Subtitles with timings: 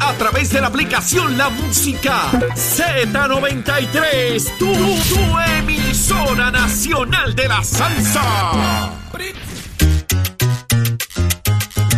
[0.00, 4.56] A través de la aplicación La Música Z93.
[4.58, 8.22] Tu, tu emisora nacional de la salsa.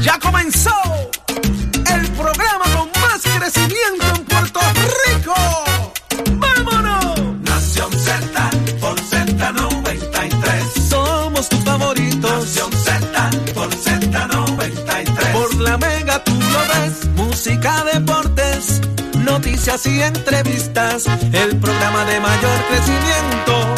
[0.00, 0.74] Ya comenzó
[1.94, 4.24] el programa con más crecimiento en
[19.72, 21.06] noticias y entrevistas.
[21.32, 23.74] El programa de mayor crecimiento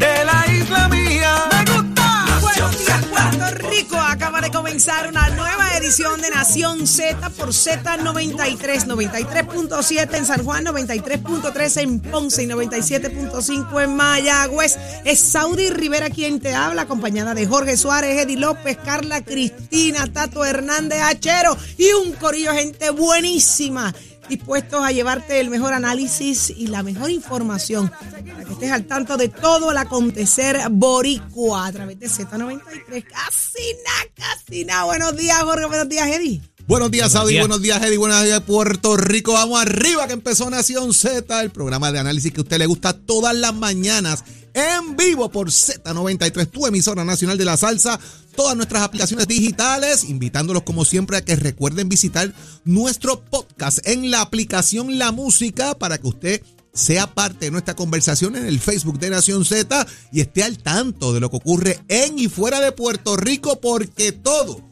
[0.00, 1.48] de la isla mía.
[1.50, 2.24] ¡Me gusta!
[2.26, 3.06] Nación Z.
[3.10, 10.24] Puerto Rico acaba de comenzar una nueva edición de Nación Z por Z93, 93.7 en
[10.24, 14.78] San Juan, 93.3 en Ponce y 97.5 en Mayagüez.
[15.04, 20.44] Es Saudi Rivera quien te habla, acompañada de Jorge Suárez, Eddie López, Carla Cristina, Tato
[20.46, 23.94] Hernández Achero y un corillo gente buenísima
[24.28, 29.16] dispuestos a llevarte el mejor análisis y la mejor información para que estés al tanto
[29.16, 33.04] de todo el acontecer boricua a través de Z93.
[33.04, 34.84] Casi nada, casi nada.
[34.84, 35.66] Buenos días, Jorge.
[35.66, 36.40] Buenos días, Eddie.
[36.66, 37.38] Buenos días, Saudi.
[37.38, 37.96] Buenos días, Eddie.
[37.96, 39.34] Buenos días, Puerto Rico.
[39.34, 42.92] Vamos arriba, que empezó Nación Z, el programa de análisis que a usted le gusta
[42.92, 44.24] todas las mañanas
[44.56, 48.00] en vivo por Z93, tu emisora nacional de la salsa.
[48.34, 52.32] Todas nuestras aplicaciones digitales, invitándolos como siempre a que recuerden visitar
[52.64, 58.36] nuestro podcast en la aplicación La Música para que usted sea parte de nuestra conversación
[58.36, 62.18] en el Facebook de Nación Z y esté al tanto de lo que ocurre en
[62.18, 64.62] y fuera de Puerto Rico porque todo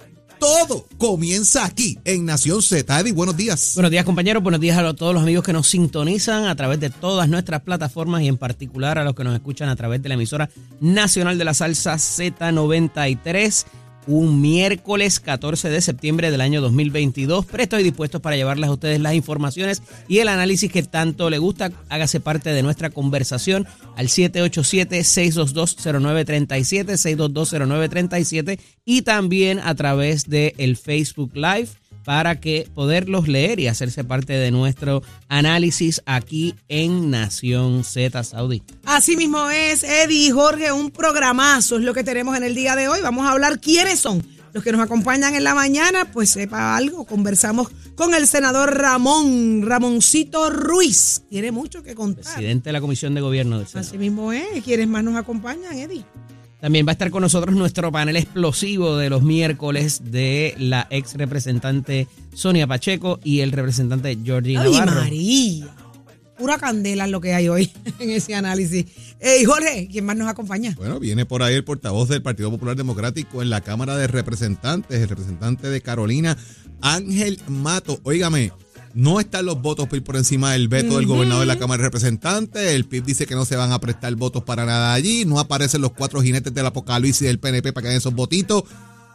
[0.44, 3.00] todo comienza aquí en Nación Z.
[3.00, 3.72] Eddie, buenos días.
[3.77, 6.91] Buenos días compañeros, buenos días a todos los amigos que nos sintonizan a través de
[6.91, 10.16] todas nuestras plataformas y en particular a los que nos escuchan a través de la
[10.16, 10.50] emisora
[10.81, 13.65] nacional de la salsa Z93.
[14.07, 17.47] Un miércoles 14 de septiembre del año 2022.
[17.47, 21.39] Presto y dispuesto para llevarles a ustedes las informaciones y el análisis que tanto le
[21.39, 21.73] gusta.
[21.89, 23.67] Hágase parte de nuestra conversación
[23.97, 31.69] al 787-622-0937, 622-0937 y también a través de el Facebook Live
[32.05, 38.63] para que poderlos leer y hacerse parte de nuestro análisis aquí en Nación Z Saudí.
[38.85, 42.77] Así mismo es, Eddie y Jorge, un programazo es lo que tenemos en el día
[42.77, 43.01] de hoy.
[43.03, 44.23] Vamos a hablar quiénes son
[44.55, 49.63] los que nos acompañan en la mañana, pues sepa algo, conversamos con el senador Ramón,
[49.67, 51.23] Ramoncito Ruiz.
[51.29, 52.23] Tiene mucho que contar.
[52.23, 53.89] Presidente de la Comisión de Gobierno del Senado.
[53.89, 54.63] Así mismo es.
[54.63, 56.05] ¿Quiénes más nos acompañan, Eddie?
[56.65, 61.13] También va a estar con nosotros nuestro panel explosivo de los miércoles de la ex
[61.13, 65.03] representante Sonia Pacheco y el representante Georgie ¡Ay, Navarro.
[65.03, 65.67] María!
[66.39, 68.87] Pura candela es lo que hay hoy en ese análisis.
[69.21, 70.73] Ey, Jorge, ¿quién más nos acompaña?
[70.79, 75.03] Bueno, viene por ahí el portavoz del Partido Popular Democrático en la Cámara de Representantes,
[75.03, 76.39] el representante de Carolina,
[76.81, 78.01] Ángel Mato.
[78.05, 78.53] Óigame,
[78.94, 81.82] no están los votos por ir por encima del veto del gobernador de la Cámara
[81.82, 82.72] de Representantes.
[82.72, 85.25] El PIB dice que no se van a prestar votos para nada allí.
[85.25, 88.65] No aparecen los cuatro jinetes del apocalipsis del PNP para que den esos votitos.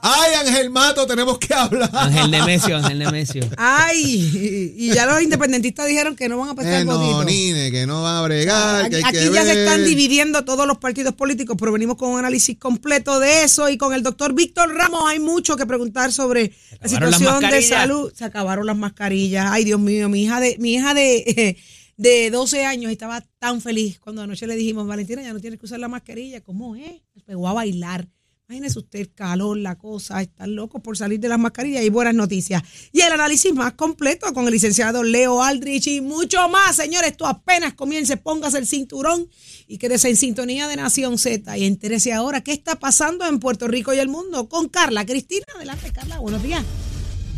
[0.01, 1.05] ¡Ay, Ángel Mato!
[1.05, 1.89] Tenemos que hablar.
[1.93, 3.43] Ángel Nemesio, Ángel Nemesio.
[3.57, 7.23] Ay, y ya los independentistas dijeron que no van a prestar Eh, no.
[7.23, 10.65] Nine, que no van a bregar, que hay Aquí que ya se están dividiendo todos
[10.65, 14.33] los partidos políticos, pero venimos con un análisis completo de eso y con el doctor
[14.33, 18.13] Víctor Ramos hay mucho que preguntar sobre la situación de salud.
[18.15, 19.47] Se acabaron las mascarillas.
[19.51, 21.57] Ay, Dios mío, mi hija de mi hija de,
[21.97, 25.65] de 12 años estaba tan feliz cuando anoche le dijimos, Valentina, ya no tienes que
[25.65, 26.41] usar la mascarilla.
[26.41, 27.01] ¿Cómo es?
[27.13, 28.07] Se pegó a bailar.
[28.49, 32.15] Imagínese usted el calor, la cosa, están locos por salir de las mascarillas y buenas
[32.15, 32.63] noticias.
[32.91, 37.11] Y el análisis más completo con el licenciado Leo Aldrich y mucho más, señores.
[37.11, 39.29] Esto apenas comience, póngase el cinturón
[39.67, 43.67] y quédese en sintonía de Nación Z y entérese ahora qué está pasando en Puerto
[43.67, 45.45] Rico y el mundo con Carla Cristina.
[45.55, 46.65] Adelante, Carla, buenos días.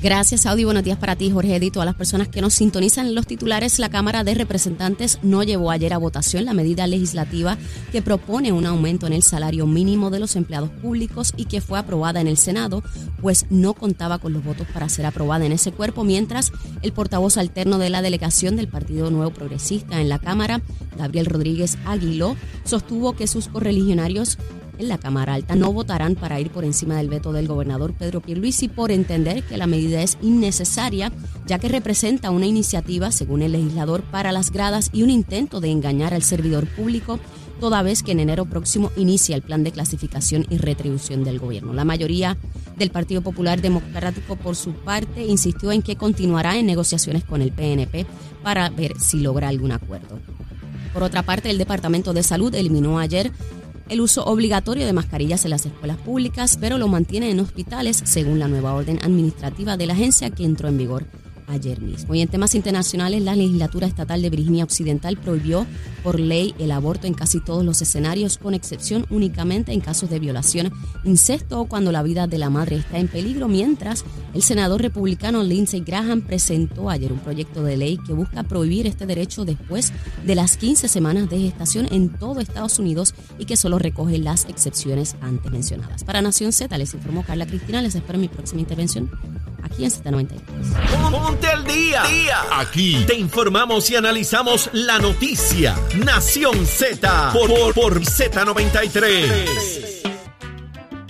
[0.02, 0.64] Gracias, Audi.
[0.64, 3.78] Buenos días para ti, Jorge Edith, todas las personas que nos sintonizan los titulares.
[3.78, 7.56] La Cámara de Representantes no llevó ayer a votación la medida legislativa
[7.92, 11.78] que propone un aumento en el salario mínimo de los empleados públicos y que fue
[11.78, 12.82] aprobada en el Senado,
[13.22, 16.52] pues no contaba con los votos para ser aprobada en ese cuerpo, mientras
[16.82, 20.64] el portavoz alterno de la delegación del Partido Nuevo Progresista en la Cámara,
[20.98, 24.40] Gabriel Rodríguez Aguiló, sostuvo que sus correligionarios
[24.78, 28.22] en la Cámara Alta no votarán para ir por encima del veto del gobernador Pedro
[28.22, 31.12] Pierluisi por entender que la medida es innecesaria,
[31.48, 35.70] ya que representa una iniciativa, según el legislador, para las gradas y un intento de
[35.70, 37.20] engañar al servidor público
[37.62, 41.74] toda vez que en enero próximo inicia el plan de clasificación y retribución del gobierno.
[41.74, 42.36] La mayoría
[42.76, 47.52] del Partido Popular Democrático, por su parte, insistió en que continuará en negociaciones con el
[47.52, 48.08] PNP
[48.42, 50.20] para ver si logra algún acuerdo.
[50.92, 53.32] Por otra parte, el Departamento de Salud eliminó ayer
[53.92, 58.40] el uso obligatorio de mascarillas en las escuelas públicas, pero lo mantiene en hospitales según
[58.40, 61.06] la nueva orden administrativa de la agencia que entró en vigor
[61.48, 62.16] ayer mismo.
[62.16, 65.68] Y en temas internacionales, la legislatura estatal de Virginia Occidental prohibió
[66.04, 70.20] por ley el aborto en casi todos los escenarios, con excepción únicamente en casos de
[70.20, 70.72] violación,
[71.04, 74.04] incesto o cuando la vida de la madre está en peligro, mientras
[74.34, 79.06] el senador republicano Lindsey Graham presentó ayer un proyecto de ley que busca prohibir este
[79.06, 79.92] derecho después
[80.26, 84.46] de las 15 semanas de gestación en todo Estados Unidos y que solo recoge las
[84.46, 86.04] excepciones antes mencionadas.
[86.04, 89.10] Para Nación Z les informó Carla Cristina, les espero en mi próxima intervención
[89.64, 91.12] aquí en Z93.
[91.12, 92.04] Ponte al día.
[92.52, 95.76] Aquí te informamos y analizamos la noticia.
[95.98, 100.02] Nación Z por, por, por Z93.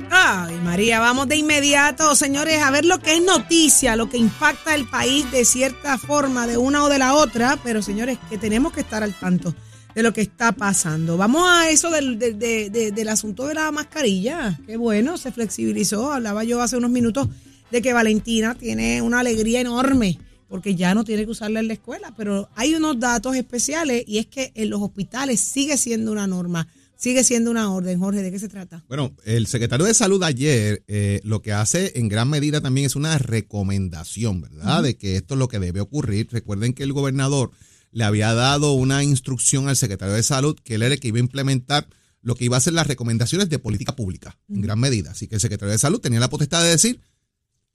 [0.10, 4.76] Ay, María, vamos de inmediato, señores, a ver lo que es noticia, lo que impacta
[4.76, 8.74] el país de cierta forma, de una o de la otra, pero señores, que tenemos
[8.74, 9.56] que estar al tanto
[9.96, 11.16] de lo que está pasando.
[11.16, 14.60] Vamos a eso del, del- de- de- del asunto de la mascarilla.
[14.66, 16.12] Qué bueno, se flexibilizó.
[16.12, 17.28] Hablaba yo hace unos minutos
[17.72, 20.18] de que Valentina tiene una alegría enorme
[20.52, 24.18] porque ya no tiene que usarla en la escuela, pero hay unos datos especiales y
[24.18, 26.68] es que en los hospitales sigue siendo una norma,
[26.98, 27.98] sigue siendo una orden.
[28.02, 28.84] Jorge, ¿de qué se trata?
[28.90, 32.98] Bueno, el secretario de Salud ayer eh, lo que hace en gran medida también es
[32.98, 34.84] una recomendación, ¿verdad?
[34.84, 36.28] De que esto es lo que debe ocurrir.
[36.30, 37.52] Recuerden que el gobernador
[37.94, 41.18] le había dado una instrucción al secretario de Salud que él era el que iba
[41.18, 41.88] a implementar
[42.22, 45.12] lo que iba a ser las recomendaciones de política pública, en gran medida.
[45.12, 47.00] Así que el secretario de Salud tenía la potestad de decir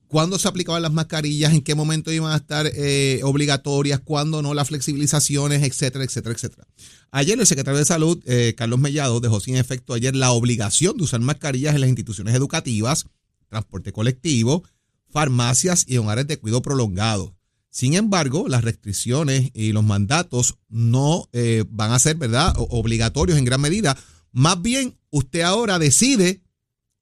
[0.09, 4.55] cuándo se aplicaban las mascarillas, en qué momento iban a estar eh, obligatorias, cuándo no,
[4.55, 6.67] las flexibilizaciones, etcétera, etcétera, etcétera.
[7.11, 11.05] Ayer el secretario de Salud, eh, Carlos Mellado, dejó sin efecto ayer la obligación de
[11.05, 13.07] usar mascarillas en las instituciones educativas,
[13.49, 14.65] transporte colectivo,
[15.09, 17.35] farmacias y hogares de cuidado prolongado.
[17.71, 23.45] Sin embargo, las restricciones y los mandatos no eh, van a ser, ¿verdad?, obligatorios en
[23.45, 23.97] gran medida.
[24.33, 26.43] Más bien, usted ahora decide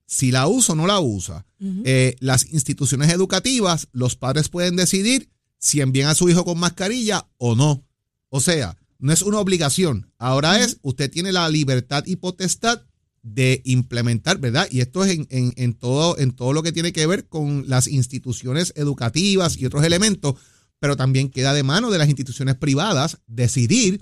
[0.06, 1.46] si la usa o no la usa.
[1.84, 7.26] Eh, las instituciones educativas, los padres pueden decidir si envían a su hijo con mascarilla
[7.38, 7.84] o no.
[8.28, 10.10] O sea, no es una obligación.
[10.18, 12.82] Ahora es, usted tiene la libertad y potestad
[13.22, 14.68] de implementar, ¿verdad?
[14.70, 17.64] Y esto es en, en- en todo, en todo lo que tiene que ver con
[17.68, 20.34] las instituciones educativas y otros elementos,
[20.78, 24.00] pero también queda de mano de las instituciones privadas decidir,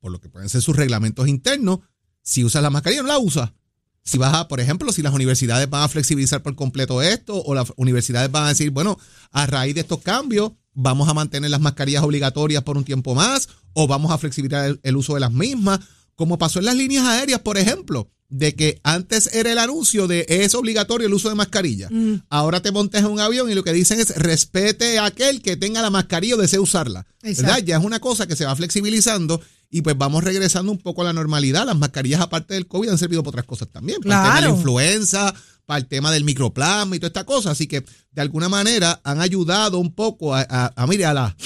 [0.00, 1.80] por lo que pueden ser sus reglamentos internos,
[2.22, 3.54] si usa la mascarilla o no la usa.
[4.02, 7.54] Si vas a, por ejemplo, si las universidades van a flexibilizar por completo esto, o
[7.54, 8.98] las universidades van a decir, bueno,
[9.30, 13.48] a raíz de estos cambios, vamos a mantener las mascarillas obligatorias por un tiempo más,
[13.72, 15.80] o vamos a flexibilizar el, el uso de las mismas,
[16.14, 20.24] como pasó en las líneas aéreas, por ejemplo, de que antes era el anuncio de
[20.28, 21.88] es obligatorio el uso de mascarilla.
[22.28, 25.56] Ahora te montes en un avión y lo que dicen es respete a aquel que
[25.56, 27.06] tenga la mascarilla o desee usarla.
[27.22, 27.58] ¿Verdad?
[27.58, 29.40] Ya es una cosa que se va flexibilizando
[29.70, 31.66] y pues vamos regresando un poco a la normalidad.
[31.66, 34.00] Las mascarillas, aparte del COVID, han servido para otras cosas también.
[34.00, 35.34] Para el tema de la influenza,
[35.70, 37.52] para el tema del microplasma y toda esta cosa.
[37.52, 41.36] Así que de alguna manera han ayudado un poco a, a, a, mire, a, la-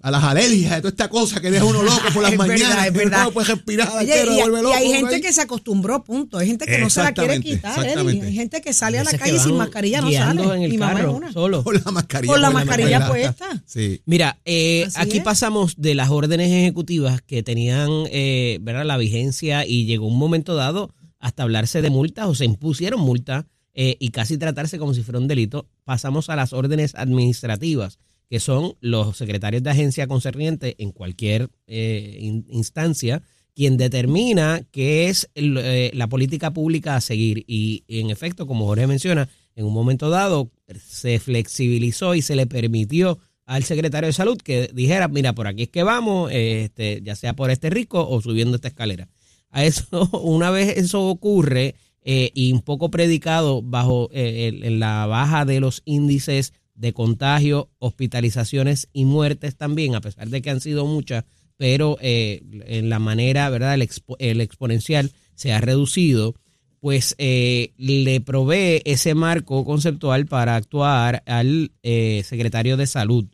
[0.00, 2.54] a las alergias, de toda esta cosa que deja uno loco por las Es verdad,
[2.54, 2.86] mañanas.
[2.86, 3.22] es que verdad.
[3.22, 5.20] uno puede respirar, Oye, y, vuelve y loco hay uno gente ahí.
[5.22, 6.38] que se acostumbró, punto.
[6.38, 7.72] Hay gente que no se la quiere quitar.
[7.80, 7.88] Eddie.
[7.88, 8.26] exactamente.
[8.28, 10.42] Hay gente que sale a la calle sin mascarilla, no sale.
[10.54, 11.32] en el Mi mamá es carro, una.
[11.32, 11.64] solo.
[11.64, 12.32] Con la mascarilla.
[12.32, 12.64] Con la puesta.
[12.70, 13.62] mascarilla puesta.
[13.66, 14.00] Sí.
[14.06, 15.24] Mira, eh, aquí es.
[15.24, 18.84] pasamos de las órdenes ejecutivas que tenían eh, ¿verdad?
[18.84, 23.44] la vigencia y llegó un momento dado hasta hablarse de multas o se impusieron multas
[23.74, 25.66] eh, y casi tratarse como si fuera un delito.
[25.84, 27.98] Pasamos a las órdenes administrativas,
[28.28, 33.22] que son los secretarios de agencia concerniente en cualquier eh, in- instancia
[33.54, 37.42] quien determina qué es el, eh, la política pública a seguir.
[37.48, 40.52] Y en efecto, como Jorge menciona, en un momento dado
[40.86, 45.64] se flexibilizó y se le permitió al secretario de salud que dijera, mira, por aquí
[45.64, 49.08] es que vamos, este, ya sea por este rico o subiendo esta escalera.
[49.50, 55.44] A eso, una vez eso ocurre eh, y un poco predicado bajo eh, la baja
[55.44, 60.86] de los índices de contagio, hospitalizaciones y muertes también, a pesar de que han sido
[60.86, 61.24] muchas,
[61.56, 63.74] pero eh, en la manera, ¿verdad?
[63.74, 66.34] El, expo- el exponencial se ha reducido,
[66.80, 73.26] pues eh, le provee ese marco conceptual para actuar al secretario de salud.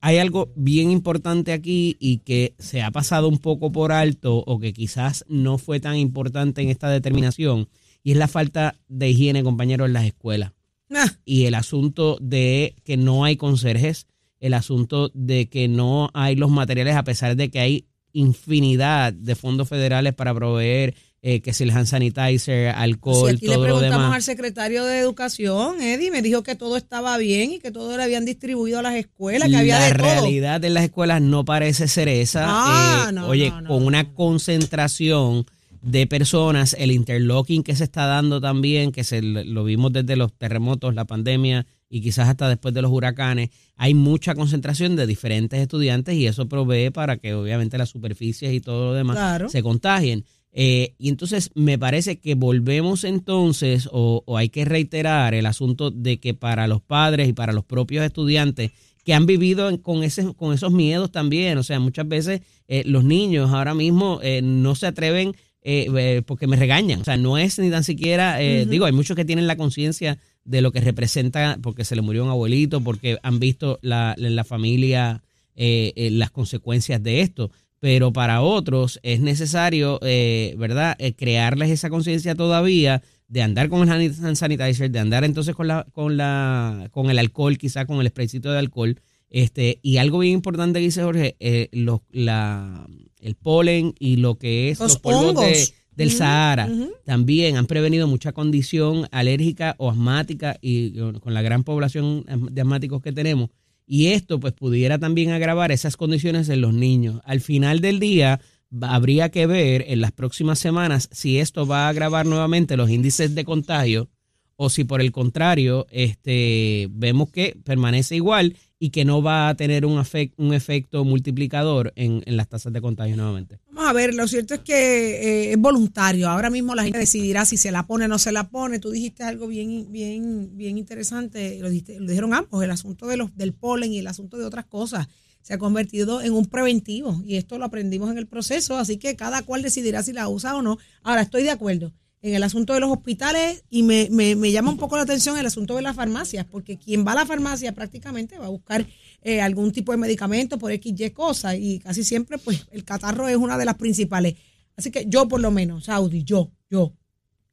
[0.00, 4.58] Hay algo bien importante aquí y que se ha pasado un poco por alto o
[4.60, 7.68] que quizás no fue tan importante en esta determinación
[8.02, 10.52] y es la falta de higiene, compañeros, en las escuelas.
[10.90, 14.06] Ah, Y el asunto de que no hay conserjes,
[14.40, 19.34] el asunto de que no hay los materiales a pesar de que hay infinidad de
[19.34, 22.38] fondos federales para proveer eh, que si el hand sanitizer,
[22.72, 24.14] si alcohol, aquí le todo lo preguntamos demás.
[24.16, 28.02] al secretario de Educación, Eddie, me dijo que todo estaba bien y que todo le
[28.04, 30.02] habían distribuido a las escuelas, que había la de todo.
[30.04, 32.44] realidad en las escuelas no parece ser esa.
[32.46, 35.46] Ah, Eh, no, oye, no, no, con una concentración
[35.80, 40.32] de personas, el interlocking que se está dando también, que se lo vimos desde los
[40.32, 45.58] terremotos, la pandemia y quizás hasta después de los huracanes, hay mucha concentración de diferentes
[45.60, 49.48] estudiantes y eso provee para que obviamente las superficies y todo lo demás Claro.
[49.48, 50.24] se contagien.
[50.52, 55.90] Eh, y entonces me parece que volvemos entonces, o, o hay que reiterar el asunto
[55.90, 58.72] de que para los padres y para los propios estudiantes
[59.08, 63.04] que han vivido con, ese, con esos miedos también, o sea, muchas veces eh, los
[63.04, 67.58] niños ahora mismo eh, no se atreven eh, porque me regañan, o sea, no es
[67.58, 71.86] ni tan siquiera, digo, hay muchos que tienen la conciencia de lo que representa porque
[71.86, 75.22] se le murió un abuelito, porque han visto la, en la familia
[75.56, 77.50] las consecuencias de esto.
[77.80, 83.82] Pero para otros es necesario, eh, ¿verdad?, Eh, crearles esa conciencia todavía de andar con
[83.88, 88.00] el hand sanitizer, de andar entonces con la, con la, con el alcohol, quizá con
[88.00, 89.00] el spraycito de alcohol.
[89.30, 92.86] Este, y algo bien importante que dice Jorge, eh, los- la,
[93.20, 96.68] el polen y lo que es Los los, polvos de- del Sahara
[97.04, 102.60] también han prevenido mucha condición alérgica o asmática y eh, con la gran población de
[102.62, 103.50] asmáticos que tenemos.
[103.90, 107.22] Y esto pues pudiera también agravar esas condiciones en los niños.
[107.24, 108.38] Al final del día
[108.82, 113.34] habría que ver en las próximas semanas si esto va a agravar nuevamente los índices
[113.34, 114.10] de contagio
[114.60, 119.54] o si por el contrario este, vemos que permanece igual y que no va a
[119.54, 123.60] tener un, afec- un efecto multiplicador en, en las tasas de contagio nuevamente.
[123.70, 126.28] Vamos a ver, lo cierto es que eh, es voluntario.
[126.28, 128.80] Ahora mismo la gente decidirá si se la pone o no se la pone.
[128.80, 131.58] Tú dijiste algo bien, bien, bien interesante.
[131.60, 134.44] Lo, dijiste- lo dijeron ambos, el asunto de los, del polen y el asunto de
[134.44, 135.08] otras cosas
[135.40, 139.14] se ha convertido en un preventivo y esto lo aprendimos en el proceso, así que
[139.16, 140.78] cada cual decidirá si la usa o no.
[141.02, 144.70] Ahora, estoy de acuerdo en el asunto de los hospitales y me, me, me llama
[144.70, 147.72] un poco la atención el asunto de las farmacias, porque quien va a la farmacia
[147.72, 148.86] prácticamente va a buscar
[149.22, 153.28] eh, algún tipo de medicamento por X, Y cosas y casi siempre pues el catarro
[153.28, 154.34] es una de las principales.
[154.76, 156.92] Así que yo por lo menos, Saudi, yo, yo,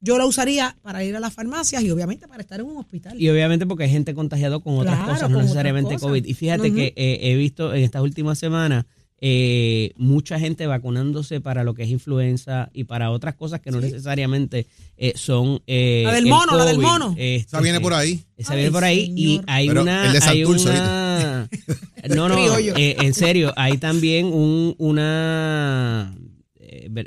[0.00, 3.20] yo la usaría para ir a las farmacias y obviamente para estar en un hospital.
[3.20, 6.08] Y obviamente porque hay gente contagiada con otras Claro, cosas, no necesariamente cosas.
[6.08, 6.24] COVID.
[6.24, 8.84] Y fíjate que eh, he visto en estas últimas semanas
[9.20, 13.80] eh, mucha gente vacunándose para lo que es influenza y para otras cosas que no
[13.80, 15.62] necesariamente eh, son...
[15.66, 17.10] eh, La del el mono, la del mono.
[17.16, 18.24] Este, Esa viene por ahí.
[18.36, 20.06] Esa Ay, viene por ahí y hay Pero una...
[20.06, 21.48] el de hay una
[22.14, 26.14] no, no, eh, en serio, hay también un, una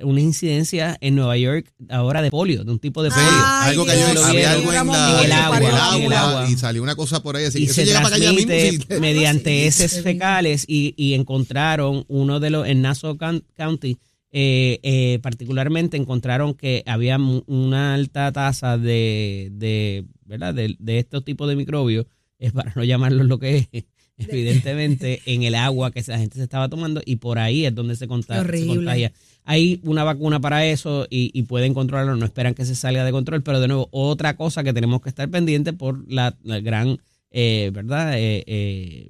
[0.04, 3.26] una incidencia en Nueva York ahora de polio, de un tipo de polio.
[3.30, 6.14] Ay, algo Dios, cayó, Lo había algo en, la- En el agua, el en el
[6.14, 6.50] agua, agua.
[6.50, 7.46] y salió una cosa por ahí.
[7.46, 8.48] Así y que se llega para allá mismo.
[8.48, 9.00] transmite sí.
[9.02, 13.98] mediante heces fecales y, y encontraron uno de los en Nassau Coun- County
[14.32, 21.00] eh, eh, particularmente encontraron que había mu- una alta tasa de, de verdad de, de
[21.00, 22.06] estos tipos de microbios
[22.38, 23.84] es para no llamarlos lo que es
[24.28, 27.96] evidentemente en el agua que la gente se estaba tomando y por ahí es donde
[27.96, 29.12] se, conta- Qué se contagia
[29.46, 33.12] hay una vacuna para eso y, y pueden controlarlo, no esperan que se salga de
[33.12, 37.00] control, pero de nuevo, otra cosa que tenemos que estar pendientes por la, la gran,
[37.32, 38.14] eh, ¿verdad?
[38.20, 39.10] Eh, eh,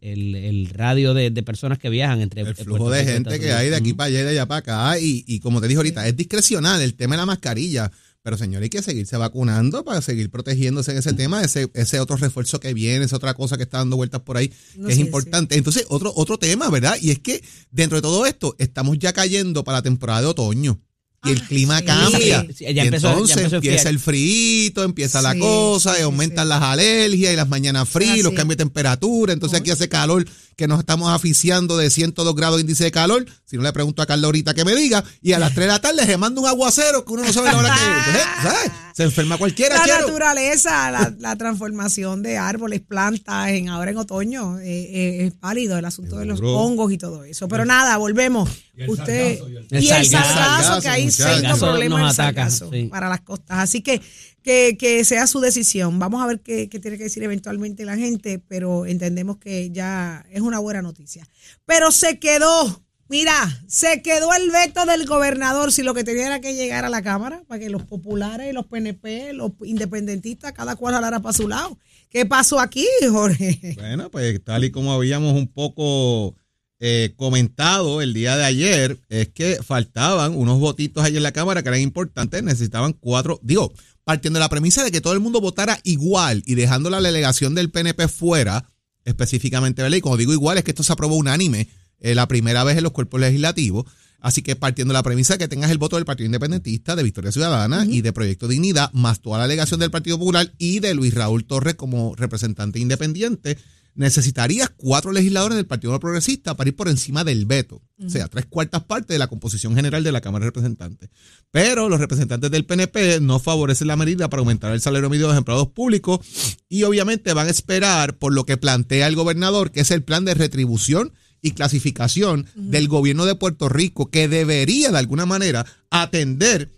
[0.00, 3.52] el, el radio de, de personas que viajan entre El Puerto flujo de gente que
[3.52, 5.00] hay de aquí para allá y de allá para acá.
[5.00, 7.90] Y, y como te dije ahorita, es discrecional el tema de la mascarilla.
[8.22, 12.16] Pero señor, hay que seguirse vacunando para seguir protegiéndose en ese tema, ese, ese otro
[12.16, 14.98] refuerzo que viene, esa otra cosa que está dando vueltas por ahí, No que es
[14.98, 15.56] importante.
[15.56, 16.96] Entonces, otro, otro tema, ¿verdad?
[17.00, 20.80] Y es que dentro de todo esto, estamos ya cayendo para la temporada de otoño.
[21.24, 21.84] Y el Ah, clima sí.
[21.84, 22.46] cambia.
[22.56, 26.44] Sí, ya y empezó- ya entonces empezó empieza el frío, empieza la cosa, y aumentan
[26.46, 26.48] sí.
[26.48, 28.36] las alergias y las mañanas frías, Ah, los sí.
[28.36, 29.32] cambios de temperatura.
[29.32, 30.24] Entonces aquí hace calor,
[30.56, 33.26] que nos estamos aficiando de 102 grados de índice de calor.
[33.44, 35.02] Si no le pregunto a Carla ahorita que me diga.
[35.20, 37.50] Y a las 3 de la tarde se manda un aguacero que uno no sabe
[37.52, 37.84] la hora que.
[37.84, 38.72] Entonces, ¿sabes?
[38.98, 40.08] Se enferma cualquiera, La chero.
[40.08, 45.78] naturaleza, la, la transformación de árboles, plantas, en ahora en otoño, eh, eh, es válido
[45.78, 47.46] el asunto de los hongos y todo eso.
[47.46, 48.50] Pero nada, volvemos.
[48.88, 49.38] Usted
[49.70, 52.88] y el Sargazo, que hay serio Sargazo problema nos en ataca, sargazo sí.
[52.90, 53.58] para las costas.
[53.60, 54.02] Así que,
[54.42, 56.00] que que sea su decisión.
[56.00, 60.26] Vamos a ver qué, qué tiene que decir eventualmente la gente, pero entendemos que ya
[60.32, 61.24] es una buena noticia.
[61.66, 66.40] Pero se quedó Mira, se quedó el veto del gobernador si lo que tenía era
[66.40, 70.94] que llegar a la Cámara para que los populares, los PNP, los independentistas, cada cual
[70.94, 71.78] hablara para su lado.
[72.10, 73.74] ¿Qué pasó aquí, Jorge?
[73.76, 76.36] Bueno, pues tal y como habíamos un poco
[76.80, 81.62] eh, comentado el día de ayer, es que faltaban unos votitos ahí en la Cámara
[81.62, 83.72] que eran importantes, necesitaban cuatro, digo,
[84.04, 87.54] partiendo de la premisa de que todo el mundo votara igual y dejando la delegación
[87.54, 88.70] del PNP fuera,
[89.06, 89.96] específicamente, ¿verdad?
[89.96, 91.68] Y como digo igual, es que esto se aprobó unánime
[92.00, 93.86] eh, la primera vez en los cuerpos legislativos.
[94.20, 97.04] Así que partiendo de la premisa de que tengas el voto del Partido Independentista, de
[97.04, 100.94] Victoria Ciudadana y de Proyecto Dignidad, más toda la delegación del Partido Popular y de
[100.94, 103.58] Luis Raúl Torres como representante independiente,
[103.98, 107.82] necesitarías cuatro legisladores del Partido Progresista para ir por encima del veto.
[108.04, 111.10] O sea, tres cuartas partes de la composición general de la Cámara de Representantes.
[111.50, 115.32] Pero los representantes del PNP no favorecen la medida para aumentar el salario medio de
[115.32, 116.20] los empleados públicos
[116.68, 120.24] y obviamente van a esperar por lo que plantea el gobernador, que es el plan
[120.24, 121.12] de retribución
[121.42, 126.72] y clasificación del gobierno de Puerto Rico, que debería de alguna manera atender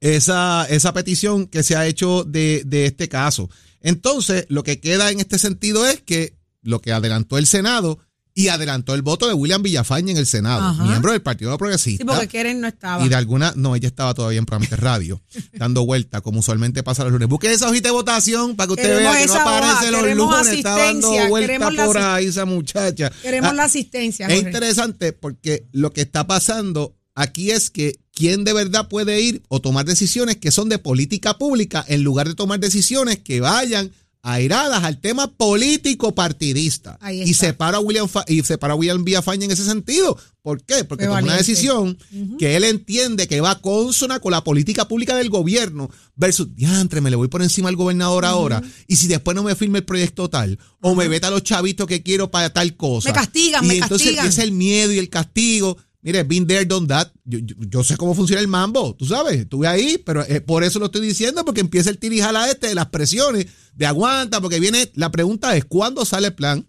[0.00, 3.50] esa, esa petición que se ha hecho de, de este caso.
[3.80, 7.98] Entonces, lo que queda en este sentido es que lo que adelantó el Senado
[8.34, 10.84] y adelantó el voto de William Villafañe en el Senado, Ajá.
[10.84, 12.02] miembro del Partido Progresista.
[12.02, 13.04] Sí, porque Keren no estaba.
[13.04, 15.20] Y de alguna, no, ella estaba todavía en programa de radio,
[15.52, 17.28] dando vuelta, como usualmente pasa los lunes.
[17.28, 20.16] Busque esa hojita de votación para que usted Queremos vea que no aparece hoja, los
[20.16, 23.10] lunes, está dando vuelta por ahí esa muchacha.
[23.22, 28.44] Queremos Ah, la asistencia, es interesante porque lo que está pasando aquí es que quién
[28.44, 32.34] de verdad puede ir o tomar decisiones que son de política pública en lugar de
[32.34, 33.90] tomar decisiones que vayan
[34.24, 36.96] airadas al tema político partidista.
[37.12, 40.16] Y separa a William Fa- y separa a William Villafañe en ese sentido.
[40.42, 40.84] ¿Por qué?
[40.84, 41.98] Porque toma una decisión
[42.38, 47.10] que él entiende que va consona con la política pública del gobierno versus, diantre, me
[47.10, 50.28] le voy por encima al gobernador ahora y si después no me firme el proyecto
[50.30, 53.08] tal o me veta los chavitos que quiero para tal cosa.
[53.08, 54.24] Me castigan, y me entonces castigan.
[54.26, 55.76] empieza el miedo y el castigo.
[56.04, 57.12] Mire, been there, done that.
[57.24, 60.78] Yo, yo- yo sé cómo funciona el mambo, tú sabes, estuve ahí, pero por eso
[60.80, 64.90] lo estoy diciendo, porque empieza el tirijala este de las presiones, de aguanta, porque viene,
[64.94, 66.68] la pregunta es, ¿cuándo sale el plan?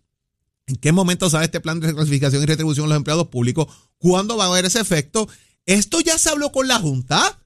[0.68, 3.68] ¿En qué momento sale este plan de reclasificación y retribución de los empleados públicos?
[3.98, 5.28] ¿Cuándo va a haber ese efecto?
[5.66, 7.40] ¿Esto ya se habló con la Junta?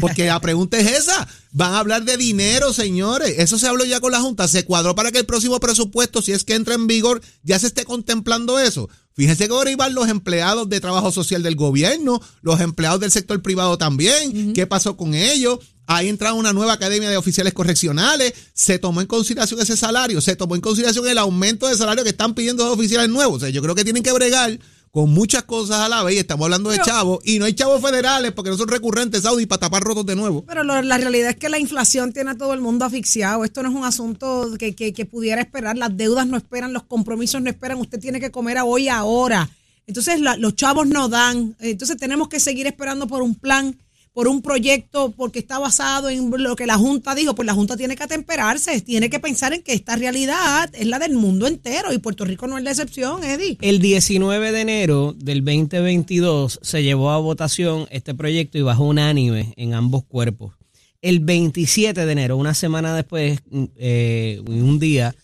[0.00, 1.26] Porque la pregunta es esa.
[1.52, 3.34] Van a hablar de dinero, señores.
[3.38, 4.48] Eso se habló ya con la Junta.
[4.48, 7.68] Se cuadró para que el próximo presupuesto, si es que entra en vigor, ya se
[7.68, 8.88] esté contemplando eso.
[9.14, 13.42] Fíjense que ahora iban los empleados de trabajo social del gobierno, los empleados del sector
[13.42, 14.52] privado también.
[14.52, 15.58] ¿Qué pasó con ellos?
[15.88, 18.34] Ahí entra una nueva academia de oficiales correccionales.
[18.52, 20.20] Se tomó en consideración ese salario.
[20.20, 23.38] Se tomó en consideración el aumento de salario que están pidiendo los oficiales nuevos.
[23.38, 24.58] O sea, yo creo que tienen que bregar
[24.98, 26.16] con muchas cosas a la vez.
[26.16, 27.20] y Estamos hablando de chavos.
[27.24, 30.44] Y no hay chavos federales porque no son recurrentes, Saudi, para tapar rotos de nuevo.
[30.44, 33.44] Pero lo- la realidad es que la inflación tiene a todo el mundo asfixiado.
[33.44, 35.76] Esto no es un asunto que, que- que pudiera esperar.
[35.78, 37.78] Las deudas no esperan, los compromisos no esperan.
[37.78, 39.48] Usted tiene que comer a hoy ahora.
[39.86, 41.54] Entonces la- los chavos no dan.
[41.60, 43.76] Entonces tenemos que seguir esperando por un plan,
[44.18, 47.36] por un proyecto, porque está basado en lo que la Junta dijo.
[47.36, 50.98] Pues la Junta tiene que atemperarse, tiene que pensar en que esta realidad es la
[50.98, 53.58] del mundo entero y Puerto Rico no es la excepción, Eddie.
[53.60, 59.54] El 19 de enero del 2022 se llevó a votación este proyecto y bajó unánime
[59.56, 60.52] en ambos cuerpos.
[61.00, 65.14] El 27 de enero, una semana después, mm, eh, un día,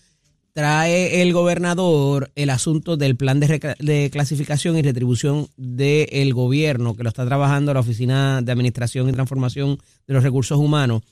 [0.55, 7.09] trae el gobernador el asunto del plan de, clasificación y retribución del gobierno, que lo
[7.09, 11.03] está trabajando la Oficina de Administración y Transformación de los Recursos Humanos.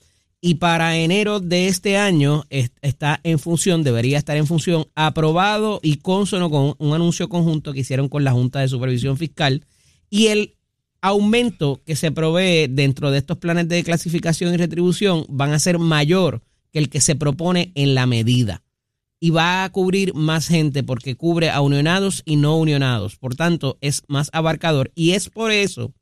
[0.41, 5.81] Y para enero de este año es- está en función, debería estar en función, aprobado
[5.83, 9.65] y consono con un anuncio conjunto que hicieron con la Junta de Supervisión Fiscal
[10.09, 10.55] y el
[11.01, 15.81] aumento que se provee dentro de estos planes de clasificación y retribución van a ser
[15.81, 18.63] mayor que el que se propone en la medida
[19.25, 23.15] y va a cubrir más gente porque cubre a unionados y no unionados.
[23.15, 25.93] Por tanto, es más abarcador y es por eso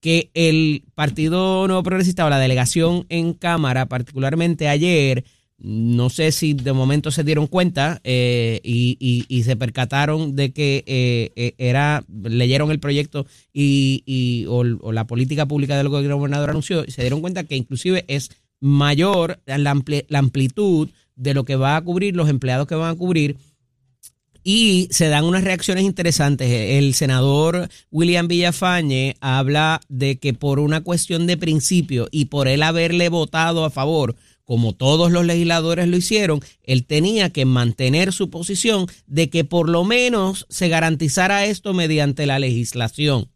[0.00, 5.24] que el Partido Nuevo Progresista o la delegación en Cámara, particularmente ayer,
[5.56, 8.98] no sé si de momento se dieron cuenta eh, y,
[9.30, 15.06] y- se percataron de que eh, eh, era leyeron el proyecto y, y- o la
[15.06, 18.30] política pública de lo que el gobernador anunció y se dieron cuenta que inclusive es
[18.60, 22.90] mayor la, ampli- la amplitud de lo que va a cubrir los empleados que van
[22.90, 23.36] a cubrir
[24.42, 26.48] y se dan unas reacciones interesantes.
[26.50, 32.62] El senador William Villafañe habla de que por una cuestión de principio y por él
[32.62, 38.30] haberle votado a favor, como todos los legisladores lo hicieron, él tenía que mantener su
[38.30, 43.28] posición de que por lo menos se garantizara esto mediante la legislación.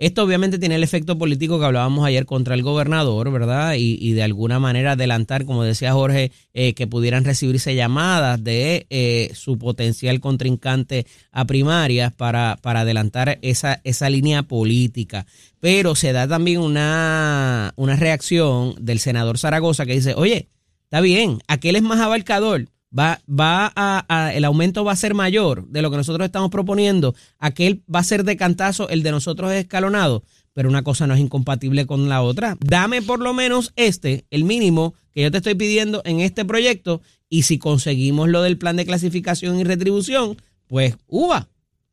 [0.00, 3.74] Esto obviamente tiene el efecto político que hablábamos ayer contra el gobernador, ¿verdad?
[3.74, 8.86] Y, y de alguna manera adelantar, como decía Jorge, eh, que pudieran recibirse llamadas de
[8.88, 15.26] eh, su potencial contrincante a primarias para, para adelantar esa, esa línea política.
[15.60, 20.48] Pero se da también una, una reacción del senador Zaragoza que dice, oye,
[20.84, 25.14] está bien, aquel es más abarcador va, va a, a- el aumento va a ser
[25.14, 29.10] mayor de lo que nosotros estamos proponiendo, aquel va a ser de cantazo, el de
[29.10, 32.56] nosotros es escalonado, pero una cosa no es incompatible con la otra.
[32.60, 37.00] Dame por lo menos este, el mínimo que yo te estoy pidiendo en este proyecto,
[37.28, 41.48] y si conseguimos lo del plan de clasificación y retribución, pues uva.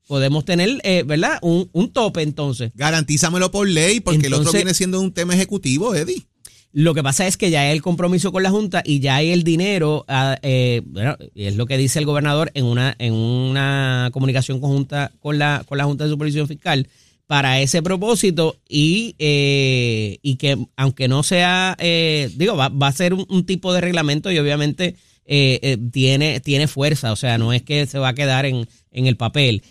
[0.08, 1.38] Podemos tener, eh, ¿verdad?
[1.42, 2.72] Un, un tope entonces.
[2.76, 6.26] Garantízamelo por ley, porque el otro viene siendo un tema ejecutivo, Eddie.
[6.80, 9.32] Lo que pasa es que ya hay el compromiso con la Junta y ya hay
[9.32, 14.12] el dinero, ah, eh, bueno, es lo que dice el gobernador en una, en una
[14.14, 16.88] comunicación conjunta con la, con la Junta de Supervisión Fiscal
[17.26, 22.92] para ese propósito y, eh, y que aunque no sea, eh, digo, va, va a
[22.92, 24.98] ser un, un tipo de reglamento y obviamente
[25.30, 28.66] eh, eh, tiene, tiene fuerza, o sea, no es que se va a quedar en,
[28.92, 29.62] en el papel.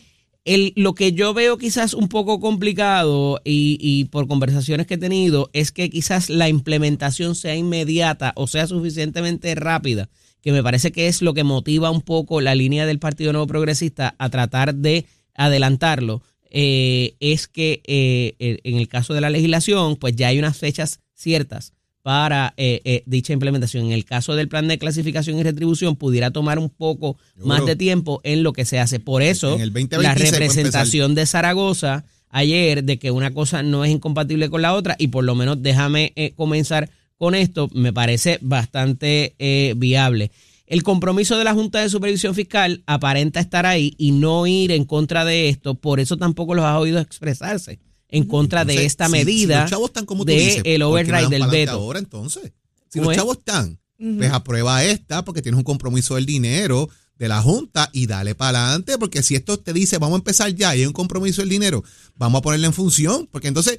[0.46, 4.98] El, lo que yo veo quizás un poco complicado y, y por conversaciones que he
[4.98, 10.08] tenido es que quizás la implementación sea inmediata o sea suficientemente rápida,
[10.40, 13.48] que me parece que es lo que motiva un poco la línea del Partido Nuevo
[13.48, 16.22] Progresista a tratar de adelantarlo.
[16.48, 21.00] eh, es que eh, en el caso de la legislación, pues ya hay unas fechas
[21.12, 21.72] ciertas
[22.06, 23.86] para eh, eh, dicha implementación.
[23.86, 27.74] En el caso del plan de clasificación y retribución, pudiera tomar un poco más de
[27.74, 29.00] tiempo en lo que se hace.
[29.00, 33.84] Por eso, En el 2026 la representación de Zaragoza ayer de que una cosa no
[33.84, 37.92] es incompatible con la otra, y por lo menos déjame eh, comenzar con esto, me
[37.92, 40.30] parece bastante eh, viable.
[40.68, 44.84] El compromiso de la Junta de Supervisión Fiscal aparenta estar ahí y no ir en
[44.84, 49.12] contra de esto, por eso tampoco los has oído expresarse en contra de esta si-
[49.12, 51.46] si medida los chavos están como tú de dices, el ¿por qué no override del
[51.50, 51.72] veto.
[51.72, 52.52] Ahora, entonces,
[52.88, 53.16] si ¿Cómo los es?
[53.18, 56.88] chavos están, pues aprueba esta porque tienes un compromiso del dinero
[57.18, 60.54] de la Junta y dale para adelante, porque si esto te dice vamos a empezar
[60.54, 61.82] ya y hay un compromiso del dinero,
[62.16, 63.78] vamos a ponerle en función, porque entonces,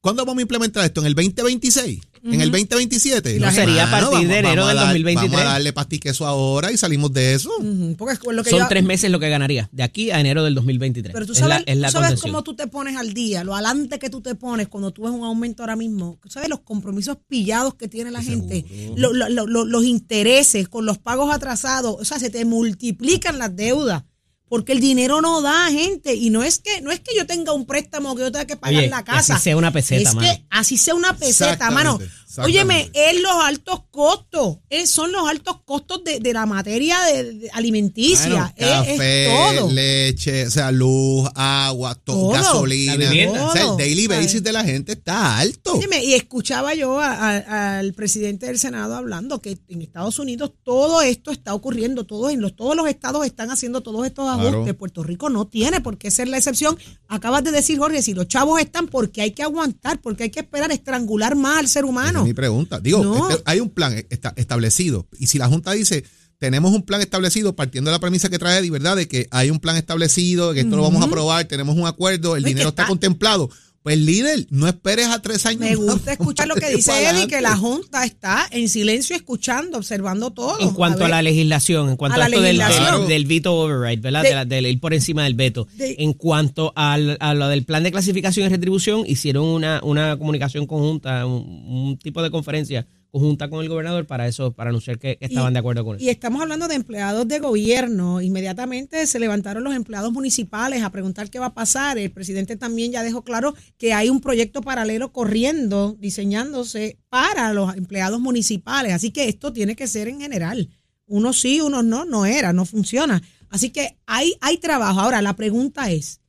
[0.00, 1.00] ¿cuándo vamos a implementar esto?
[1.00, 2.00] ¿En el 2026?
[2.24, 3.38] ¿En el 2027?
[3.38, 5.30] No, sería a partir de enero del dar- 2023.
[5.30, 7.50] Vamos a darle pastique ahora y salimos de eso.
[7.60, 10.18] Ujú, Porque es lo que Son yo- tres meses lo que ganaría, de aquí a
[10.18, 11.12] enero del 2023.
[11.12, 13.44] Pero tú Es sabes, la- es la tú sabes cómo tú te pones al día,
[13.44, 16.18] lo adelante que tú te pones cuando tú ves un aumento ahora mismo.
[16.20, 18.64] ¿Tú ¿Sabes los compromisos pillados que tiene la gente?
[18.96, 21.94] Lo- lo- lo- lo- los intereses con los pagos atrasados.
[22.00, 24.02] O sea, se te multiplican las deudas.
[24.48, 26.14] Porque el dinero no da, gente.
[26.14, 28.56] Y no es que no es que yo tenga un préstamo que yo tenga que
[28.56, 29.34] pagar Oye, la casa.
[29.34, 30.28] así sea una peseta, es mano.
[30.28, 31.98] que así sea una peseta, mano.
[32.38, 34.58] Óyeme, es los altos costos.
[34.68, 38.28] Es- son los altos costos de, de la materia de, de alimenticia.
[38.28, 39.70] Bueno, es, es café, todo.
[39.70, 42.28] leche, o sea, luz, agua, to- Todo.
[42.30, 42.94] gasolina.
[43.42, 44.18] O sea, el daily ¿Sabes?
[44.26, 45.74] basis de la gente está alto.
[45.74, 50.52] Óyeme, y escuchaba yo a- a- al presidente del Senado hablando que en Estados Unidos
[50.62, 54.62] todo esto está ocurriendo, todos, en los, todos los estados están haciendo todos estos ajustes.
[54.62, 54.78] Claro.
[54.78, 56.76] Puerto Rico no tiene por qué ser la excepción.
[57.08, 60.40] Acabas de decir, Jorge, si los chavos están, porque hay que aguantar, porque hay que
[60.40, 62.20] esperar estrangular más al ser Esa humano.
[62.20, 62.80] es mi pregunta.
[62.80, 63.30] Digo, No.
[63.30, 65.06] este- hay un plan esta- establecido.
[65.18, 66.04] Y si la Junta dice,
[66.38, 68.96] tenemos un plan establecido, partiendo de la premisa que trae Eddie, ¿verdad?
[68.96, 71.86] De que hay un plan establecido, de que esto lo vamos a aprobar, tenemos un
[71.86, 73.48] acuerdo, el y dinero está- contemplado.
[73.86, 75.60] Pues líder, no esperes a tres años.
[75.60, 80.32] Me gusta escuchar lo que dice Eddie, que la Junta está en silencio escuchando, observando
[80.32, 80.58] todo.
[80.58, 83.00] En cuanto a, ver, la legislación, en cuanto A a, la esto del, legislación.
[83.02, 84.22] del, del veto override, ¿verdad?
[84.24, 85.68] De- De la- del ir por encima del veto.
[85.74, 90.16] De- en cuanto al, a lo del plan de clasificación y retribución, hicieron una, una
[90.18, 92.88] comunicación conjunta, un, un tipo de conferencia
[93.20, 95.98] conjunta con el gobernador para eso, para anunciar que, que estaban Y- de acuerdo con
[95.98, 96.10] Y eso.
[96.10, 98.20] estamos hablando de empleados de gobierno.
[98.20, 101.96] Inmediatamente se levantaron los empleados municipales a preguntar qué va a pasar.
[101.98, 107.74] El presidente también ya dejó claro que hay un proyecto paralelo corriendo, diseñándose para los
[107.76, 108.92] empleados municipales.
[108.92, 110.68] Así que esto tiene que ser en general.
[111.06, 113.22] Unos sí, unos no, no era, no funciona.
[113.48, 115.00] Así que hay, hay trabajo.
[115.00, 116.20] Ahora, la pregunta es,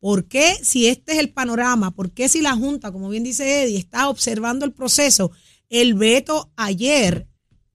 [0.00, 1.90] ¿por qué si este es el panorama?
[1.92, 5.32] ¿Por qué si la Junta, como bien dice Eddie, está observando el proceso?
[5.70, 7.26] El veto ayer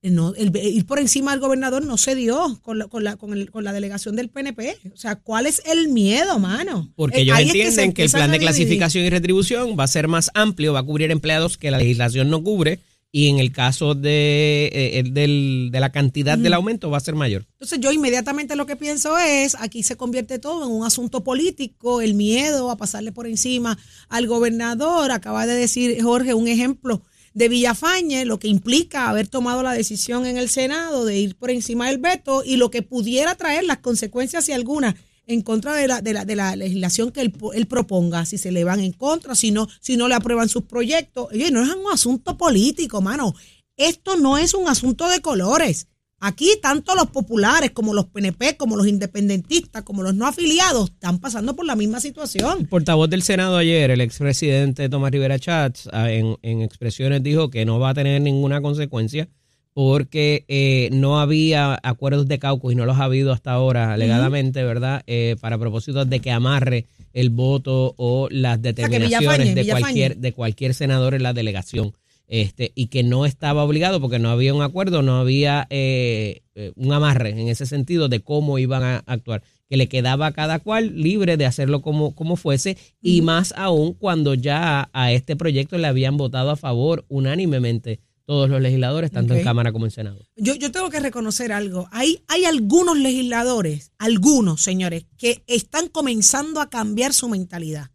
[0.02, 3.32] no, el, ir por encima del gobernador no se dio con la, con la, con
[3.32, 4.78] el- con la delegación del PNP.
[4.94, 6.92] O sea, ¿cuál es el miedo, mano?
[6.98, 9.88] Porque Eh, ellos ahí es entienden que, el plan de clasificación y retribución va a
[9.88, 12.80] ser más amplio, va a cubrir empleados que la legislación no cubre
[13.14, 17.00] y en el caso de, eh, el del- de la cantidad del aumento va a
[17.00, 17.46] ser mayor.
[17.54, 22.02] Entonces yo inmediatamente lo que pienso es, aquí se convierte todo en un asunto político,
[22.02, 23.78] el miedo a pasarle por encima
[24.10, 25.12] al gobernador.
[25.12, 30.26] Acaba de decir Jorge un ejemplo de Villafañe, lo que implica haber tomado la decisión
[30.26, 33.80] en el Senado de ir por encima del veto y lo que pudiera traer las
[33.80, 38.26] consecuencias, si alguna, en contra de la, de la, de la legislación que él proponga,
[38.26, 41.30] si se le van en contra, si no, si no le aprueban sus proyectos.
[41.32, 43.34] Oye, no es un asunto político, mano.
[43.78, 45.88] Esto no es un asunto de colores.
[46.26, 51.20] Aquí tanto los populares como los PNP, como los independentistas, como los no afiliados, están
[51.20, 52.60] pasando por la misma situación.
[52.62, 57.50] El portavoz del Senado ayer, el expresidente Tomás Rivera Chats, ah, en, en expresiones dijo
[57.50, 59.28] que no va a tener ninguna consecuencia
[59.74, 64.64] porque eh, no había acuerdos de caucus y no los ha habido hasta ahora, alegadamente,
[64.64, 65.04] ¿verdad?
[65.08, 69.82] Eh, para propósitos de que amarre el voto o las determinaciones Villafañe, de Villafañe.
[69.82, 71.94] cualquier de cualquier senador en la delegación.
[72.28, 76.72] Este, y que no estaba obligado porque no había un acuerdo, no había eh, eh,
[76.76, 80.60] un amarre en ese sentido de cómo iban a actuar, que le quedaba a cada
[80.60, 85.78] cual libre de hacerlo como, como fuese, y más aún cuando ya a este proyecto
[85.78, 90.20] le habían votado a favor unánimemente todos los legisladores, tanto en Cámara como en Senado.
[90.38, 91.90] Yo, yo tengo que reconocer algo.
[91.92, 97.93] Hay, hay algunos legisladores, algunos señores, que están comenzando a cambiar su mentalidad.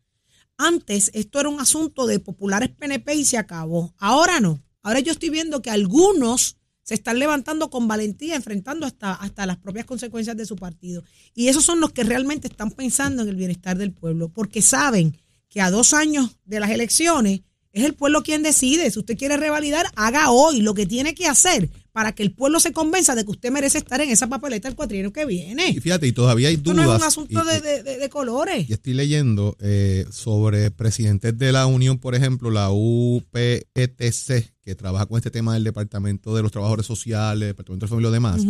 [0.58, 3.94] Antes esto era un asunto de populares PNP y se acabó.
[3.96, 4.60] Ahora no.
[4.82, 9.58] Ahora yo estoy viendo que algunos se están levantando con valentía, enfrentando hasta, hasta las
[9.58, 11.04] propias consecuencias de su partido.
[11.34, 15.16] Y esos son los que realmente están pensando en el bienestar del pueblo, porque saben
[15.48, 17.42] que a dos años de las elecciones
[17.72, 18.90] es el pueblo quien decide.
[18.90, 22.60] Si usted quiere revalidar, haga hoy lo que tiene que hacer para que el pueblo
[22.60, 25.70] se convenza de que usted merece estar en esa papeleta el cuatrienio que viene.
[25.70, 26.86] Y fíjate, y todavía hay Esto dudas.
[26.86, 28.70] no es un asunto y- de, de- colores.
[28.70, 35.06] Y estoy leyendo eh, sobre presidentes de la Unión, por ejemplo, la UPETC, que trabaja
[35.06, 38.42] con este tema del Departamento de los Trabajadores Sociales, Departamento de Familia y demás.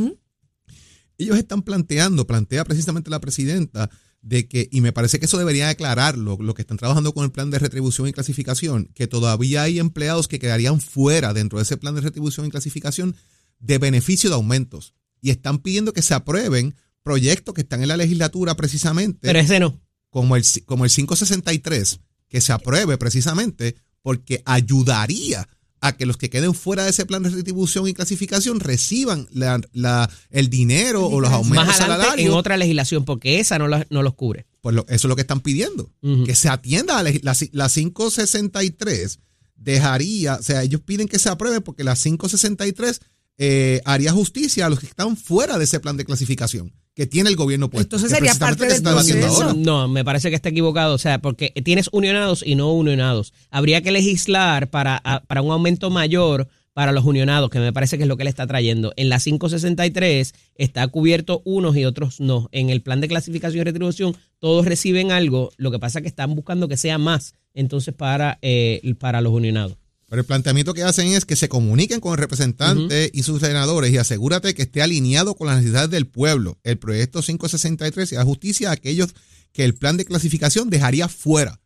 [1.17, 3.89] Ellos están planteando, plantea precisamente la presidenta,
[4.21, 7.31] de que, y me parece que eso debería aclararlo, lo que están trabajando con el
[7.31, 11.77] plan de retribución y clasificación, que todavía hay empleados que quedarían fuera dentro de ese
[11.79, 13.17] plan de retribución y clasificación
[13.59, 14.95] de beneficio de aumentos.
[15.21, 19.59] Y están pidiendo que se aprueben proyectos que están en la legislatura precisamente Pero ese
[19.61, 19.81] no.
[20.11, 25.49] como el, como el 563, que se apruebe precisamente porque ayudaría
[25.81, 29.61] a que los que queden fuera de ese plan de retribución y clasificación reciban la-
[29.73, 33.87] la- el dinero o los aumentos Más adelante en otra legislación, porque esa no, la-
[33.89, 34.47] no los cubre.
[34.61, 35.91] Pues lo- eso es lo que están pidiendo,
[36.27, 39.21] que se atienda a la, la, la 563
[39.57, 43.01] dejaría, o sea, ellos piden que se apruebe porque la 563
[43.39, 47.31] eh, haría justicia a los que están fuera de ese plan de clasificación que tiene
[47.31, 47.95] el gobierno puesto.
[47.97, 49.45] Entonces sería parte del proceso.
[49.45, 49.55] ahora.
[49.57, 53.33] No, me parece que está equivocado, o sea, porque tienes unionados y no unionados.
[53.51, 57.97] Habría que legislar para, a- para un aumento mayor para los unionados, que me parece
[57.99, 58.93] que es lo que le está trayendo.
[58.97, 62.49] En la 563 está cubierto unos y otros no.
[62.53, 66.09] En el plan de clasificación y retribución todos reciben algo, lo que pasa es que
[66.09, 69.77] están buscando que sea más entonces para, eh, para los unionados.
[70.09, 73.93] Pero el planteamiento que hacen es que se comuniquen con el representante y sus senadores
[73.93, 76.59] y asegúrate que esté alineado con las necesidades del pueblo.
[76.65, 79.15] El proyecto 563 y da justicia a aquellos
[79.53, 81.61] que el plan de clasificación dejaría fuera.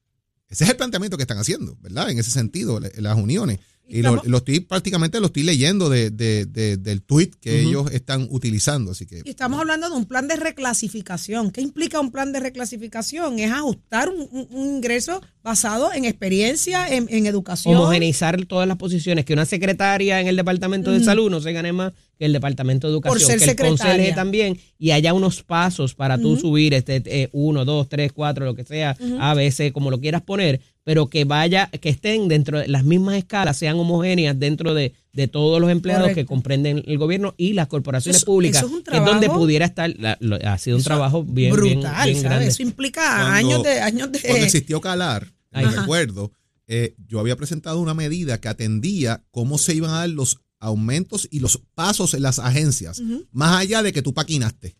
[0.48, 2.10] Ese es el planteamiento que están haciendo, ¿verdad?
[2.10, 3.58] En ese sentido, le- las uniones.
[3.88, 8.26] Y lo, estoy prácticamente lo estoy leyendo de, de- de- del tweet que ellos están
[8.30, 8.92] utilizando.
[8.92, 11.50] Así que Y estamos hablando de un plan de reclasificación.
[11.50, 13.38] ¿Qué implica un plan de reclasificación?
[13.38, 17.76] Es ajustar un, un- un ingreso basado en experiencia, en, en educación.
[17.76, 21.72] Homogeneizar todas las posiciones, que una secretaria en el departamento de salud no se gane
[21.72, 23.92] más que el departamento de educación, ser que el secretaria.
[23.92, 28.44] conseje también, y haya unos pasos para tú subir este eh, uno, dos, tres, cuatro,
[28.44, 32.28] lo que sea, A, B, C, como lo quieras poner, pero que vaya, que estén
[32.28, 36.20] dentro de las mismas escalas, sean homogéneas dentro de, de todos los empleados Correcto.
[36.22, 39.26] que comprenden el gobierno y las corporaciones Eso- públicas, eso es un que es donde
[39.26, 42.22] trabajo pudiera estar, la- lo- ha sido un trabajo bien, bien- brutal, bien ¿sabes?
[42.22, 42.46] grande.
[42.46, 46.32] Eso implica Cuando- años de años de cuando existió Calar, me recuerdo,
[46.66, 51.28] eh, yo había presentado una medida que atendía cómo se iban a dar los aumentos
[51.30, 54.76] y los pasos en las agencias, más allá de que tú paquinaste.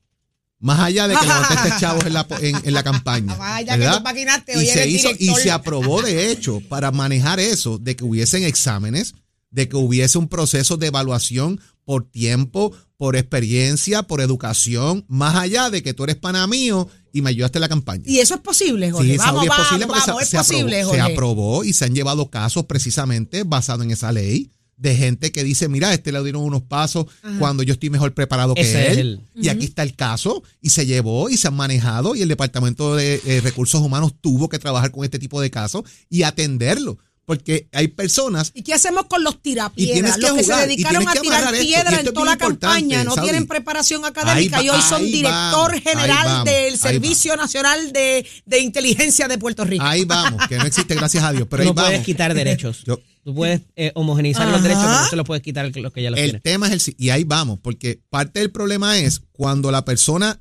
[0.61, 3.35] Más allá de que levantaste chavos en la, en, en la campaña.
[3.35, 3.99] Vaya que ¿verdad?
[3.99, 7.79] tú paquinaste, y hoy se eres hizo y se aprobó de hecho para manejar eso,
[7.79, 9.13] de que hubiesen exámenes,
[9.53, 15.71] de que hubiese un proceso de evaluación por tiempo, por experiencia, por educación, más allá
[15.71, 18.05] de que tú eres pana mío y me ayudaste en la campaña.
[18.07, 19.13] Y eso es posible, Jorge.
[19.13, 21.13] Sí, vamos, es posible porque vamos, se, es se posible, aprobó, se Jorge.
[21.13, 25.69] aprobó y se han llevado casos precisamente basados en esa ley de gente que dice,
[25.69, 27.07] mira, este le dieron unos pasos
[27.39, 29.21] cuando yo estoy mejor preparado que Ese él.
[29.35, 32.97] Y aquí está el caso y se llevó y se han manejado y el Departamento
[32.97, 36.99] de eh, Recursos Humanos tuvo que trabajar con este tipo de casos y atenderlo.
[37.25, 40.17] Porque hay personas ¿Y qué hacemos con los tirapiedras?
[40.17, 43.29] que Los que se jugar, dedicaron a tirar piedra en toda la campaña, no Saudi.
[43.31, 45.33] tienen preparación académica y hoy son director
[45.71, 49.85] vamos, general vamos, del Servicio Nacional de, de Inteligencia de Puerto Rico.
[49.85, 51.47] ahí vamos, que no existe, gracias a Dios.
[51.49, 52.07] Pero Tú ahí no puedes vamos.
[52.07, 52.83] quitar derechos.
[52.85, 56.03] Yo- Tú puedes eh, homogeneizar los derechos, pero no se los puedes quitar los que
[56.03, 56.43] ya los El tienen.
[56.43, 60.41] tema es el y ahí vamos, porque parte del problema es cuando la persona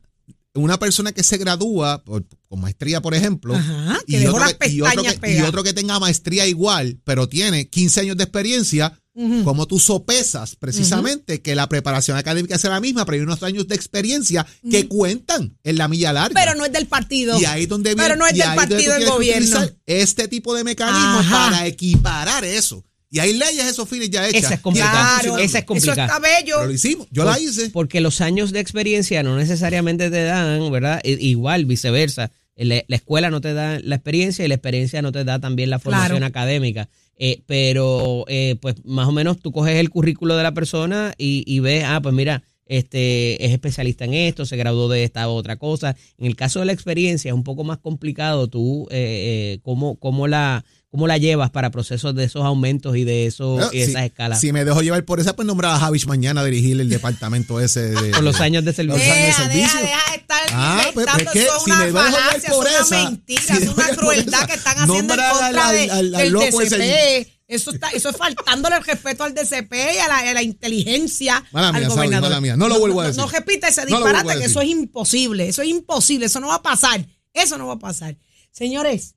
[0.53, 4.69] una persona que se gradúa por- con maestría, por ejemplo, Ajá, que dejó las que,
[4.69, 5.49] y otro que- y pegadas.
[5.49, 8.97] otro que tenga maestría igual, pero tiene 15 años de experiencia,
[9.43, 13.67] como tú sopesas precisamente que la preparación académica sea la misma, pero hay unos años
[13.67, 16.33] de experiencia que cuentan en la milla larga.
[16.39, 17.39] Pero no es del partido.
[17.39, 19.59] Y ahí donde Pero no es del partido del gobierno.
[19.85, 21.49] Este tipo de mecanismos Ajá.
[21.51, 22.85] para equiparar eso.
[23.11, 24.45] Y hay leyes, esos fines ya hechas.
[24.45, 25.19] Esa es complicada.
[25.21, 26.05] Claro, Esa es complicada.
[26.05, 26.55] Eso está bello.
[26.55, 27.07] Pero lo hicimos.
[27.11, 27.69] Yo la hice.
[27.71, 31.01] Porque los años de experiencia no necesariamente te dan, ¿verdad?
[31.03, 32.31] Igual, viceversa.
[32.55, 35.69] La, la escuela no te da la experiencia y la experiencia no te da también
[35.69, 36.25] la formación Claro.
[36.25, 36.89] académica.
[37.17, 41.43] Eh, pero, eh, pues, más o menos tú coges el currículo de la persona y,
[41.45, 45.33] y ves, ah, pues mira, este es especialista en esto, se graduó de esta u
[45.33, 45.95] otra cosa.
[46.17, 49.97] En el caso de la experiencia es un poco más complicado tú, eh, eh, cómo,
[49.97, 53.79] cómo, la, cómo la llevas para procesos de esos aumentos y de, esos, Bueno, y
[53.79, 54.39] de si, esas escalas.
[54.41, 57.59] si me dejo llevar por esa, pues nombrar a Javis mañana a dirigir el departamento
[57.61, 58.99] ese de, Por los años de servicio.
[58.99, 59.79] los años de Deja, servicio.
[59.79, 61.23] deja, deja de estar Ah, pues, inventando.
[61.23, 63.53] pues, que eso es si una me dejo llevar falacia, por es una mentira, si
[63.63, 66.77] es una crueldad que están haciendo en contra al- de- al- al del loco ese
[66.77, 67.27] DCP.
[67.47, 71.43] Eso, está, eso es faltándole el respeto al DCP y a la, a la inteligencia
[71.51, 72.29] Mala al mía, gobernador.
[72.29, 72.55] mala mía.
[72.57, 73.19] No lo vuelvo a decir.
[73.21, 75.47] No, repita ese No lo vuelvo disparate, que eso es imposible.
[75.49, 76.25] Eso es imposible.
[76.27, 77.05] Eso no va a pasar.
[77.33, 78.15] Eso no va a pasar.
[78.51, 79.15] Señores,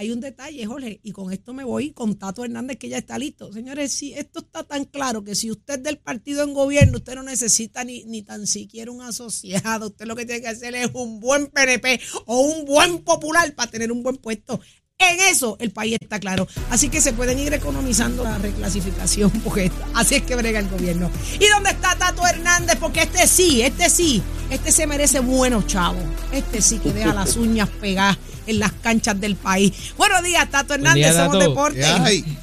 [0.00, 3.18] hay un detalle, Jorge, y con esto me voy con Tato Hernández, que ya está
[3.18, 3.52] listo.
[3.52, 7.16] Señores, si esto está tan claro que si usted es del partido en gobierno, usted
[7.16, 9.88] no necesita ni, ni tan siquiera un asociado.
[9.88, 13.70] Usted lo que tiene que hacer es un buen PNP o un buen popular para
[13.70, 14.58] tener un buen puesto.
[14.96, 16.48] En eso el país está claro.
[16.70, 21.10] Así que se pueden ir economizando la reclasificación, porque así es que brega el gobierno.
[21.38, 22.78] ¿Y dónde está Tato Hernández?
[22.80, 26.02] Porque este sí, este sí, este se merece buenos chavos.
[26.32, 28.16] Este sí que deja las uñas pegadas
[28.50, 29.94] en las canchas del país.
[29.96, 31.84] Buenos días, Tato Hernández, día, somos deporte.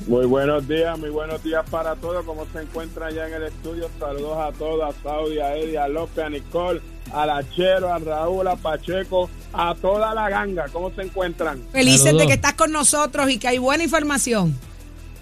[0.08, 2.26] Muy buenos días, muy buenos días para todos.
[2.26, 3.90] ¿Cómo se encuentran ya en el estudio?
[4.00, 6.82] Saludos a todos, a Saudi, a Eddie, a López, a Nicole,
[7.14, 10.68] a Lachero, a Raúl, a Pacheco, a toda la ganga.
[10.72, 11.62] ¿Cómo se encuentran?
[11.72, 12.22] Felices Saludos.
[12.22, 14.58] de que estás con nosotros y que hay buena información.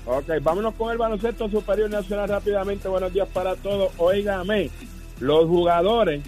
[0.05, 2.87] Ok, vámonos con el baloncesto superior nacional rápidamente.
[2.87, 3.91] Buenos días para todos.
[3.97, 4.69] Óigame,
[5.19, 6.21] los jugadores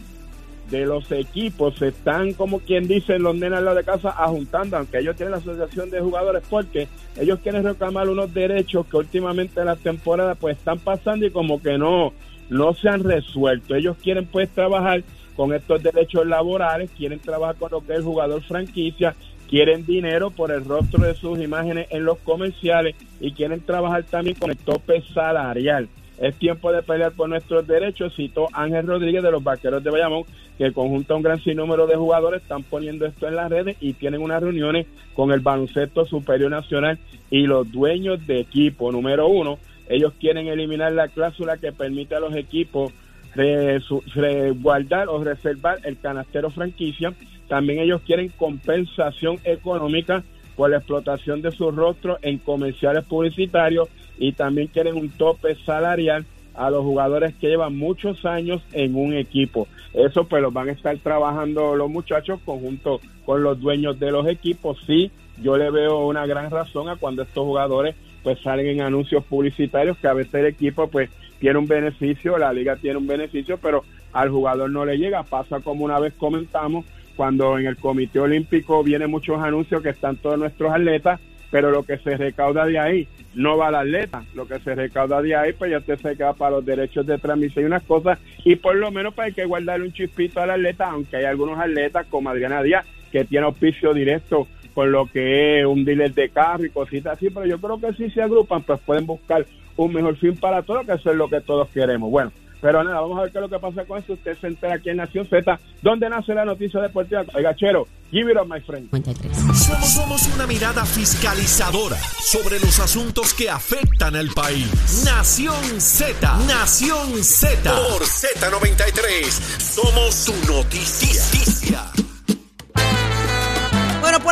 [0.69, 4.99] de los equipos se están, como quien dice, los nenas lado de casa, ajuntando, aunque
[4.99, 9.67] ellos tienen la asociación de jugadores, porque ellos quieren reclamar unos derechos que últimamente en
[9.67, 12.13] las temporadas pues están pasando y como que no,
[12.49, 13.75] no se han resuelto.
[13.75, 15.03] Ellos quieren pues trabajar
[15.35, 19.15] con estos derechos laborales, quieren trabajar con lo que es el jugador franquicia,
[19.47, 24.35] quieren dinero por el rostro de sus imágenes en los comerciales y quieren trabajar también
[24.35, 25.87] con el tope salarial.
[26.17, 30.23] Es tiempo de pelear por nuestros derechos, citó Ángel Rodríguez de los Vaqueros de Bayamón,
[30.57, 34.21] que conjunta un gran sinnúmero de jugadores, están poniendo esto en las redes y tienen
[34.21, 36.97] unas reuniones con el baloncesto superior nacional
[37.29, 38.91] y los dueños de equipo.
[38.91, 42.91] Número uno, ellos quieren eliminar la cláusula que permite a los equipos
[43.35, 47.13] resguardar o reservar el canastero franquicia.
[47.47, 50.23] También ellos quieren compensación económica
[50.55, 56.25] por la explotación de su rostro en comerciales publicitarios y también quieren un tope salarial
[56.55, 59.67] a los jugadores que llevan muchos años en un equipo.
[59.93, 64.27] Eso pues lo van a estar trabajando los muchachos conjunto con los dueños de los
[64.27, 64.79] equipos.
[64.85, 69.23] Sí, yo le veo una gran razón a cuando estos jugadores pues salen en anuncios
[69.23, 73.57] publicitarios que a veces el equipo pues tiene un beneficio, la liga tiene un beneficio,
[73.57, 75.23] pero al jugador no le llega.
[75.23, 80.17] Pasa como una vez comentamos cuando en el Comité Olímpico vienen muchos anuncios que están
[80.17, 81.19] todos nuestros atletas,
[81.49, 85.21] pero lo que se recauda de ahí no va al atleta, lo que se recauda
[85.21, 88.19] de ahí pues ya usted se queda para los derechos de transmisión y unas cosas.
[88.43, 91.59] Y por lo menos pues hay que guardarle un chispito al atleta, aunque hay algunos
[91.59, 96.29] atletas como Adriana Díaz que tiene auspicio directo con lo que es un dealer de
[96.29, 99.93] carro y cositas así, pero yo creo que si se agrupan pues pueden buscar un
[99.93, 102.11] mejor fin para todos, que eso es lo que todos queremos.
[102.11, 104.13] Bueno, pero nada, vamos a ver qué es lo que pasa con esto.
[104.13, 107.23] Usted se entera aquí en Nación Z, donde nace la noticia deportiva.
[107.33, 108.89] Oiga, Chero, give it up, my friend.
[108.91, 109.37] 53.
[109.37, 115.03] Somos, somos una mirada fiscalizadora sobre los asuntos que afectan al país.
[115.05, 117.71] Nación Z, Nación Z.
[117.71, 122.06] Por Z93, somos su noticia.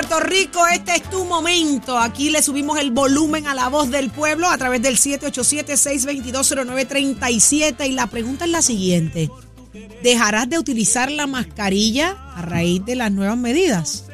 [0.08, 1.98] Puerto Rico, este es tu momento.
[1.98, 7.90] Aquí le subimos el volumen a la voz del pueblo a través del 787-622-0937.
[7.90, 9.32] Y la pregunta es la siguiente.
[10.04, 14.06] ¿Dejarás de utilizar la mascarilla a raíz de las nuevas medidas?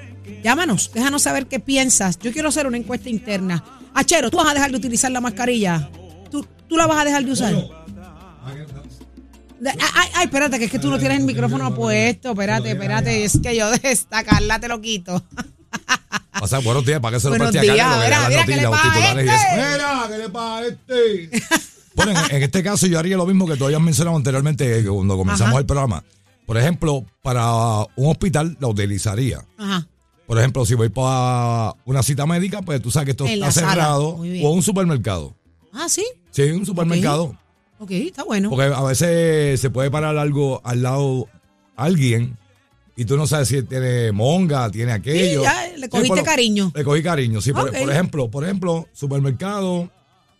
[0.41, 2.17] Llámanos, déjanos saber qué piensas.
[2.19, 3.61] Yo quiero hacer una encuesta interna.
[3.93, 5.89] Achero, ¿tú vas a dejar de utilizar la mascarilla?
[6.29, 7.53] ¿Tú, tú la vas a dejar de usar?
[9.65, 12.31] Ay, ay, espérate, que es que tú no tienes el micrófono puesto.
[12.31, 15.21] Espérate, espérate, es que yo de esta Carla te lo quito.
[16.41, 18.03] O sea, buenos días, ¿para qué se lo preste a Carlos?
[18.03, 19.35] mira, mira, ¿qué le los pasa a titulares y eso.
[19.35, 19.71] este?
[19.71, 21.29] mira, ¿qué le pasa a este?
[21.93, 24.89] Bueno, en, en este caso yo haría lo mismo que tú habías mencionado anteriormente, que
[24.89, 25.59] cuando comenzamos Ajá.
[25.59, 26.03] el programa.
[26.47, 27.45] por ejemplo, para
[27.95, 29.45] un hospital la utilizaría.
[29.57, 29.87] Ajá.
[30.25, 33.51] Por ejemplo, si voy para una cita médica, pues tú sabes que esto En está
[33.51, 34.17] cerrado.
[34.43, 35.35] O un supermercado.
[35.73, 36.05] Ah, sí.
[36.31, 37.35] Sí, un supermercado.
[37.79, 38.49] Ok, está bueno.
[38.49, 41.27] Porque a veces se puede parar algo al lado
[41.75, 42.37] alguien
[42.95, 45.39] y tú no sabes si tiene monga, tiene aquello.
[45.41, 46.71] Sí, ya, le cogiste lo- cariño.
[46.75, 47.51] Le cogí cariño, sí.
[47.53, 49.89] Por, ejemplo, por ejemplo, supermercado,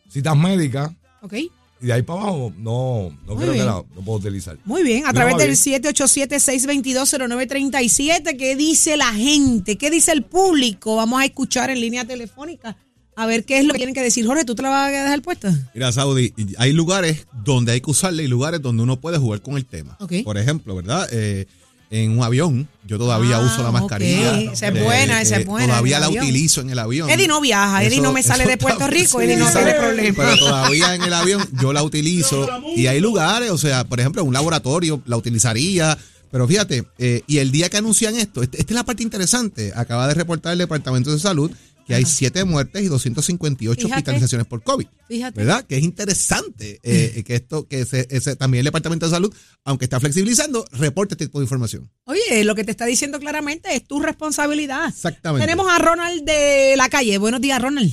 [0.10, 0.92] citas médicas,
[1.22, 1.34] Ok.
[1.34, 1.50] y
[1.88, 3.66] de ahí para abajo no, no Muy creo bien.
[3.66, 4.58] que la no puedo utilizar.
[4.66, 5.58] Muy bien, a través del bien.
[5.84, 9.78] 787-622-0937, ¿qué dice la gente?
[9.78, 10.96] ¿Qué dice el público?
[10.96, 12.78] Vamos a escuchar en línea telefónica
[13.16, 14.26] a ver qué es lo que tienen que decir.
[14.26, 15.54] Jorge, ¿tú te la vas a dejar puesta?
[15.74, 19.58] Mira, Saudi, hay lugares donde hay que usarla y lugares donde uno puede jugar con
[19.58, 19.98] el tema.
[20.00, 20.14] Ok.
[20.24, 21.08] Por ejemplo, ¿verdad?
[21.12, 21.46] Eh,
[21.92, 24.40] en un avión, yo todavía Ah, uso la mascarilla.
[24.40, 26.24] Eh, Esa es buena, esa es buena, Todavía la avión.
[26.24, 27.10] utilizo en el avión.
[27.10, 30.16] Eddie no viaja, Eddie no me sale de Puerto Rico, Eddie no tiene problema.
[30.18, 34.22] Pero todavía en el avión yo la utilizo y hay lugares, o sea, por ejemplo,
[34.22, 35.98] en un laboratorio la utilizaría.
[36.32, 39.74] Pero fíjate, eh, y el día que anuncian esto, este- esta es la parte interesante,
[39.76, 41.52] acaba de reportar el Departamento de Salud
[41.92, 43.94] que hay siete muertes y 258 Fíjate.
[43.94, 44.88] hospitalizaciones por COVID.
[45.08, 45.38] Fíjate.
[45.40, 45.66] ¿Verdad?
[45.68, 49.34] Que es interesante eh, que esto, que ese, ese- también el Departamento de Salud,
[49.64, 51.90] aunque está flexibilizando, reporte este tipo de información.
[52.06, 54.88] Oye, lo que te está diciendo claramente es tu responsabilidad.
[54.88, 55.46] Exactamente.
[55.46, 57.18] Tenemos a Ronald de la calle.
[57.18, 57.92] Buenos días, Ronald.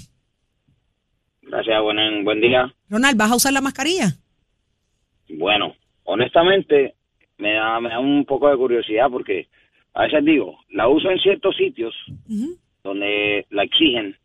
[1.42, 2.74] Gracias, buen, buen día.
[2.88, 4.16] Ronald, ¿vas a usar la mascarilla?
[5.38, 5.74] Bueno,
[6.04, 6.94] honestamente,
[7.38, 9.48] me da, me da un poco de curiosidad porque
[9.94, 11.94] a veces digo, la uso en ciertos sitios
[12.88, 14.16] donde la exigen,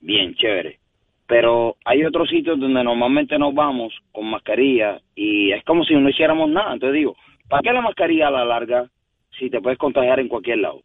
[0.00, 0.78] bien, chévere.
[1.26, 6.08] Pero hay otros sitios donde normalmente nos vamos con mascarilla y es como si no
[6.08, 6.74] hiciéramos nada.
[6.74, 7.16] Entonces digo,
[7.48, 8.88] ¿para qué la mascarilla a la larga
[9.38, 10.82] si te puedes contagiar en cualquier lado?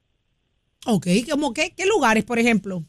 [0.88, 1.72] Ok, ¿cómo qué?
[1.76, 2.82] ¿Qué lugares, por ejemplo?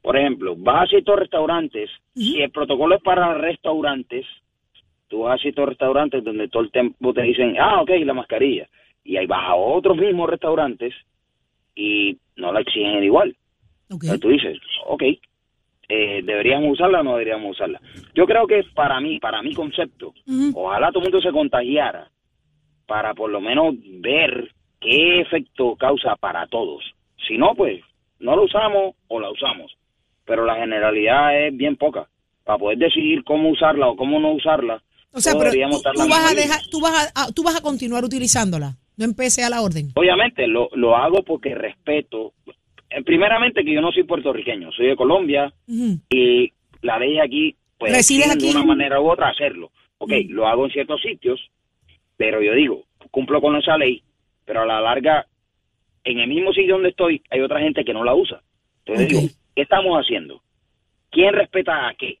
[0.00, 4.24] Por ejemplo, vas a ciertos restaurantes, si el protocolo es para restaurantes,
[5.08, 8.68] tú vas a ciertos restaurantes donde todo el tiempo te dicen, ah, ok, la mascarilla.
[9.04, 10.94] Y ahí vas a otros mismos restaurantes
[11.74, 13.36] y no la exigen igual.
[13.90, 15.02] Entonces tú dices, ok,
[15.88, 17.80] eh, ¿deberíamos usarla o no deberíamos usarla?
[18.14, 20.14] Yo creo que para mí, para mi concepto,
[20.54, 22.10] ojalá todo el mundo se contagiara
[22.86, 26.82] para por lo menos ver qué efecto causa para todos.
[27.26, 27.80] Si no, pues
[28.18, 29.72] no lo usamos o la usamos.
[30.24, 32.08] Pero la generalidad es bien poca.
[32.44, 34.82] Para poder decidir cómo usarla o cómo no usarla,
[35.12, 37.22] O sea, pero deberíamos tú, estar tú la vas a misma dejar, tú vas a,
[37.24, 38.76] a- tú vas a continuar utilizándola.
[38.96, 39.88] No empecé a la orden.
[39.94, 42.32] Obviamente lo, lo hago porque respeto,
[43.04, 45.52] primeramente que yo no soy puertorriqueño, soy de Colombia
[46.10, 48.56] y la ley aquí, pues ¿Resides exigen de aquí?
[48.56, 49.70] una manera u otra hacerlo.
[49.98, 51.40] Ok, lo hago en ciertos sitios,
[52.16, 54.02] pero yo digo, cumplo con esa ley,
[54.44, 55.26] pero a la larga,
[56.04, 58.42] en el mismo sitio donde estoy, hay otra gente que no la usa.
[58.84, 59.10] Entonces Ok.
[59.10, 60.42] digo, ¿qué estamos haciendo?
[61.10, 62.18] ¿Quién respeta a qué?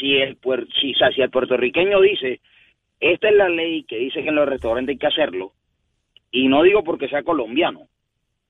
[0.00, 2.40] Si el, puer- si, o sea, si el puertorriqueño dice,
[3.00, 5.52] esta es la ley que dice que en los restaurantes hay que hacerlo,
[6.30, 7.82] y no digo porque sea colombiano.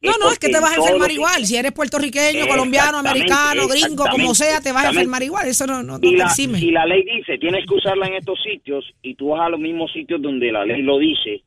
[0.05, 1.45] No, no, es que te vas a enfermar igual.
[1.47, 5.49] Si eres puertorriqueño, colombiano, americano, gringo, como sea, te vas a enfermar igual.
[5.49, 6.59] Eso no, no, no y te la, exime.
[6.59, 9.59] y la ley dice, tienes que usarla en estos sitios y tú vas a los
[9.61, 11.43] mismos sitios donde la ley lo dice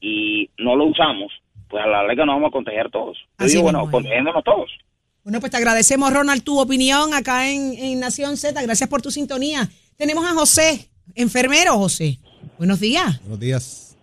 [0.00, 1.32] y no lo usamos,
[1.68, 3.16] pues a la larga nos vamos a contagiar todos.
[3.18, 3.90] Yo Así digo, bueno, es.
[3.90, 4.70] contagiémonos todos.
[5.24, 8.60] Bueno, pues te agradecemos, Ronald, tu opinión acá en, en Nación Z.
[8.62, 9.68] Gracias por tu sintonía.
[9.96, 12.18] Tenemos a José, enfermero José.
[12.58, 13.20] Buenos días.
[13.22, 13.96] Buenos días.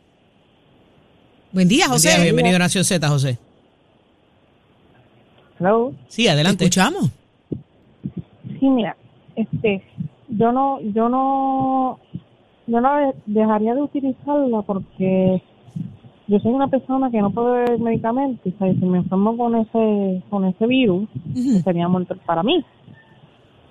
[1.54, 2.10] Buen día, Buen José.
[2.16, 3.38] día, bienvenido a Nación Z, José.
[5.60, 5.94] Hello.
[6.08, 6.66] Sí, Te adelante.
[6.66, 7.12] escuchamos.
[8.60, 8.96] Sí, mira,
[9.36, 9.84] este,
[10.30, 12.00] yo no, yo no,
[12.68, 15.42] yo no de- dejaría de utilizarla porque
[16.28, 20.22] yo soy una persona que no puede beber medicamentos, sea, si me enfermo con ese,
[20.30, 21.08] con ese virus,
[21.64, 22.64] sería muerto para mí,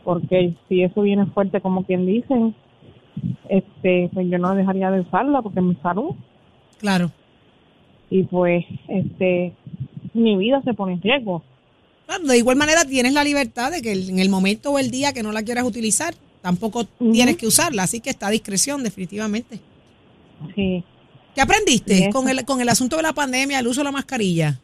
[0.04, 2.54] porque si eso viene fuerte como quien dicen,
[3.48, 6.10] este, pues yo no dejaría de usarla porque es mi salud
[6.78, 7.10] Claro.
[8.10, 9.54] y pues, este,
[10.14, 11.42] mi vida se pone en riesgo.
[12.12, 15.12] Claro, de igual manera tienes la libertad de que en el momento o el día
[15.12, 19.60] que no la quieras utilizar, tampoco tienes que usarla, así que está a discreción, definitivamente.
[20.54, 20.84] Sí.
[21.34, 24.60] ¿Qué aprendiste con el, con el asunto de la pandemia, el uso de la mascarilla?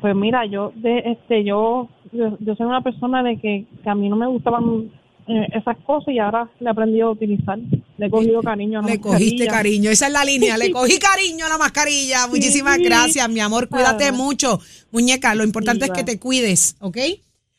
[0.00, 3.94] Pues mira, yo de este yo yo, yo soy una persona de que, que a
[3.94, 4.90] mí no me gustaban
[5.28, 7.58] eh, esas cosas y ahora le he aprendido a utilizar.
[7.98, 9.50] Le he cogido cariño a la Le cogiste mascarilla.
[9.52, 12.26] cariño, esa es la línea, le cogí cariño a la mascarilla.
[12.28, 12.84] Muchísimas Sí.
[12.84, 14.12] gracias, mi amor, cuídate Ah.
[14.12, 14.60] mucho.
[14.92, 16.98] Muñeca, lo importante es que te cuides, ¿ok?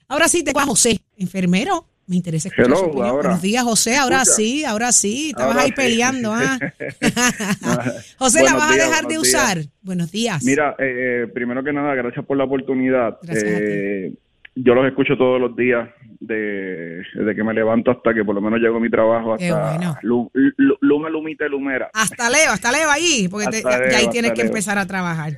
[0.07, 1.85] Ahora sí te a José, enfermero.
[2.09, 3.07] Me interesa escuchar Hello, su opinión.
[3.07, 3.21] ahora.
[3.23, 3.97] Buenos días, José.
[3.97, 4.35] Ahora ¿Escucha?
[4.37, 5.29] sí, ahora sí.
[5.31, 5.75] Estabas Ahora ahí sí.
[5.75, 6.57] peleando, ¿ah?
[8.17, 9.21] José, ¿la vas a dejar de días.
[9.21, 9.57] usar?
[9.81, 10.41] Buenos días.
[10.45, 13.17] Mira, eh, primero que nada, gracias por la oportunidad.
[13.23, 14.17] Gracias a ti.
[14.63, 15.87] Yo los escucho todos los días,
[16.19, 19.75] de, desde que me levanto hasta que por lo menos llego a mi trabajo, hasta
[19.77, 19.95] bueno.
[20.01, 21.89] lu- lu- luma, lumita y lumera.
[21.93, 24.47] Hasta Leo, hasta Leo ahí, porque te- ya, ahí tienes que Leo.
[24.47, 25.33] empezar a trabajar.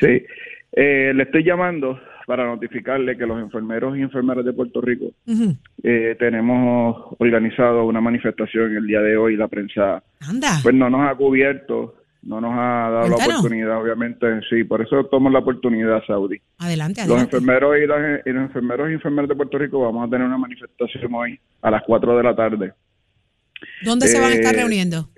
[0.00, 0.24] Sí,
[0.74, 5.06] Eh, le estoy llamando para notificarle que los enfermeros y enfermeras de Puerto Rico
[5.82, 9.36] eh, tenemos organizado una manifestación el día de hoy.
[9.36, 10.60] La prensa Anda.
[10.62, 14.26] pues no nos ha cubierto, no nos ha dado la oportunidad, obviamente.
[14.48, 16.40] Sí, por eso tomo la oportunidad, Saudi.
[16.58, 17.36] Adelante, Los adelante.
[17.36, 20.38] enfermeros y, las- y los enfermeros y enfermeras de Puerto Rico vamos a tener una
[20.38, 22.72] manifestación hoy a las 4 de la tarde
[23.84, 25.08] ¿Dónde se van a estar eh, reuniendo?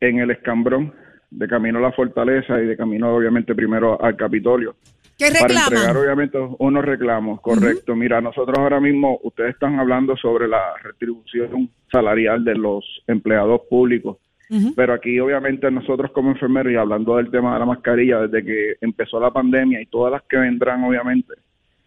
[0.00, 0.94] en el Escambrón,
[1.30, 4.76] de camino a la Fortaleza y de camino, obviamente, primero al Capitolio.
[5.18, 5.96] ¿Qué Para entregar, reclaman?
[5.96, 7.96] obviamente, unos reclamos, correcto.
[7.96, 14.18] Mira, nosotros ahora mismo, ustedes están hablando sobre la retribución salarial de los empleados públicos.
[14.74, 18.76] Pero aquí, obviamente, nosotros como enfermeros, y hablando del tema de la mascarilla, desde que
[18.80, 21.34] empezó la pandemia y todas las que vendrán, obviamente,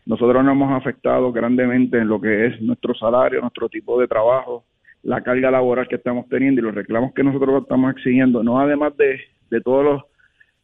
[0.06, 4.64] nosotros nos hemos afectado grandemente en lo que es nuestro salario, nuestro tipo de trabajo,
[5.04, 8.96] la carga laboral que estamos teniendo y los reclamos que nosotros estamos exigiendo, no además
[8.98, 10.02] de, de todas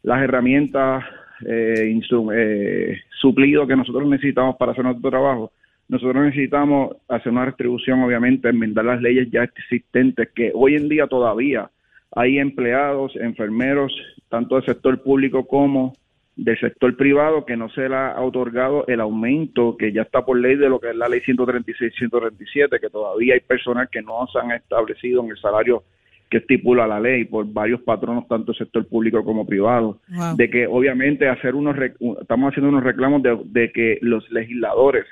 [0.02, 1.04] las herramientas,
[1.46, 1.98] eh,
[2.34, 5.52] eh, que nosotros necesitamos para hacer nuestro trabajo,
[5.88, 11.06] nosotros necesitamos hacer una restribución, obviamente, enmendar las leyes ya existentes, que hoy en día
[11.06, 11.70] todavía
[12.18, 13.92] hay empleados, enfermeros,
[14.28, 15.92] tanto del sector público como
[16.34, 20.36] del sector privado, que no se le ha otorgado el aumento que ya está por
[20.38, 24.38] ley de lo que es la ley 136-137, que todavía hay personal que no se
[24.40, 25.84] han establecido en el salario
[26.30, 30.36] que estipula la ley por varios patronos, tanto del sector público como privado Wow.
[30.36, 31.76] de que obviamente hacer unos
[32.20, 35.06] estamos haciendo unos reclamos de, de que los legisladores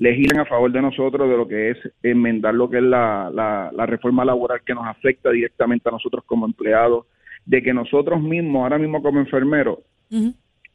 [0.00, 3.70] legislen a favor de nosotros de lo que es enmendar lo que es la, la,
[3.72, 7.06] la reforma laboral que nos afecta directamente a nosotros como empleados,
[7.46, 9.78] de que nosotros mismos, ahora mismo como enfermeros,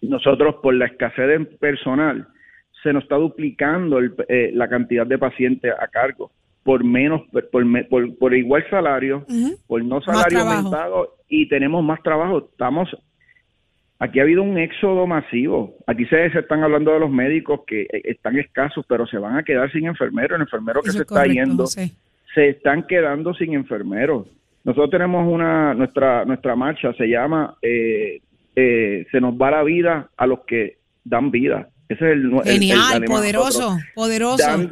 [0.02, 2.28] nosotros por la escasez de personal
[2.82, 6.32] se nos está duplicando el- eh, la cantidad de pacientes a cargo
[6.64, 9.26] por menos por, por, por igual salario
[9.68, 12.50] por no salario aumentado y tenemos más trabajo.
[12.52, 12.90] Estamos
[14.00, 17.82] aquí ha habido un éxodo masivo aquí se, se están hablando de los médicos que
[17.84, 21.04] eh, están escasos pero se van a quedar sin enfermeros el enfermero que Eso se
[21.04, 21.92] es está yendo José.
[22.34, 24.28] se están quedando sin enfermeros.
[24.64, 28.22] Nosotros tenemos una nuestra nuestra marcha se llama eh,
[28.56, 31.68] eh, se nos va la vida a los que dan vida.
[31.90, 34.38] Ese es el, el- el Genial, poderoso, poderoso.
[34.48, 34.72] Dan-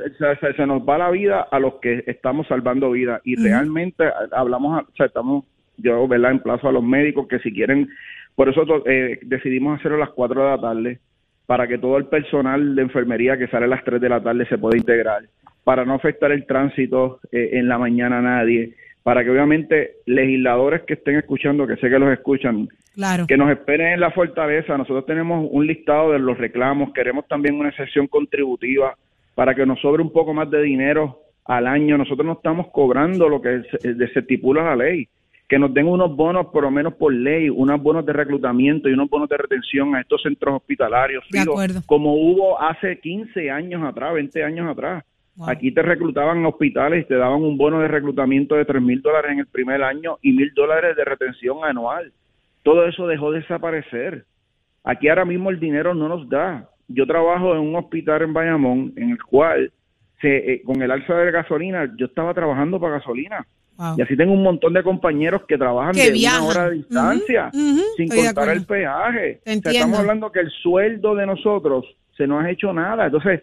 [0.58, 4.84] se, nos va la vida a los que estamos salvando vida y realmente a- hablamos,
[4.84, 5.46] o sea, estamos
[5.78, 6.32] yo, ¿verdad?
[6.32, 7.90] Emplazo a los médicos que si quieren,
[8.36, 11.00] por eso eh, decidimos hacerlo a las 4 de la tarde
[11.46, 14.46] para que todo el personal de enfermería que sale a las 3 de la tarde
[14.46, 15.24] se pueda integrar,
[15.64, 18.74] para no afectar el tránsito eh, en la mañana a nadie,
[19.04, 23.26] para que obviamente legisladores que estén escuchando, que sé que los escuchan, Claro.
[23.28, 24.78] que nos esperen en la fortaleza.
[24.78, 28.96] Nosotros tenemos un listado de los reclamos, queremos también una sesión contributiva
[29.34, 31.98] para que nos sobre un poco más de dinero al año.
[31.98, 35.08] Nosotros no estamos cobrando lo que se, se estipula la ley.
[35.52, 38.94] Que nos den unos bonos, por lo menos por ley, unos bonos de reclutamiento y
[38.94, 41.82] unos bonos de retención a estos centros hospitalarios, De acuerdo.
[41.88, 45.04] como hubo hace 15 años atrás, 20 años atrás.
[45.46, 49.02] Aquí te reclutaban en hospitales y te daban un bono de reclutamiento de 3 mil
[49.02, 52.14] dólares en el primer año y mil dólares de retención anual.
[52.64, 54.24] Todo eso dejó de desaparecer.
[54.86, 56.70] Aquí ahora mismo el dinero no nos da.
[56.88, 59.70] Yo trabajo en un hospital en Bayamón en el cual
[60.22, 63.46] se, eh, con el alza de gasolina yo estaba trabajando para gasolina.
[63.82, 63.96] Wow.
[63.98, 66.42] Y así tengo un montón de compañeros que trabajan Que de viajan.
[66.44, 67.80] una hora de distancia, sin
[68.12, 69.42] estoy contar el peaje.
[69.46, 73.06] O sea, estamos hablando que el sueldo de nosotros se nos ha hecho nada.
[73.08, 73.42] Entonces,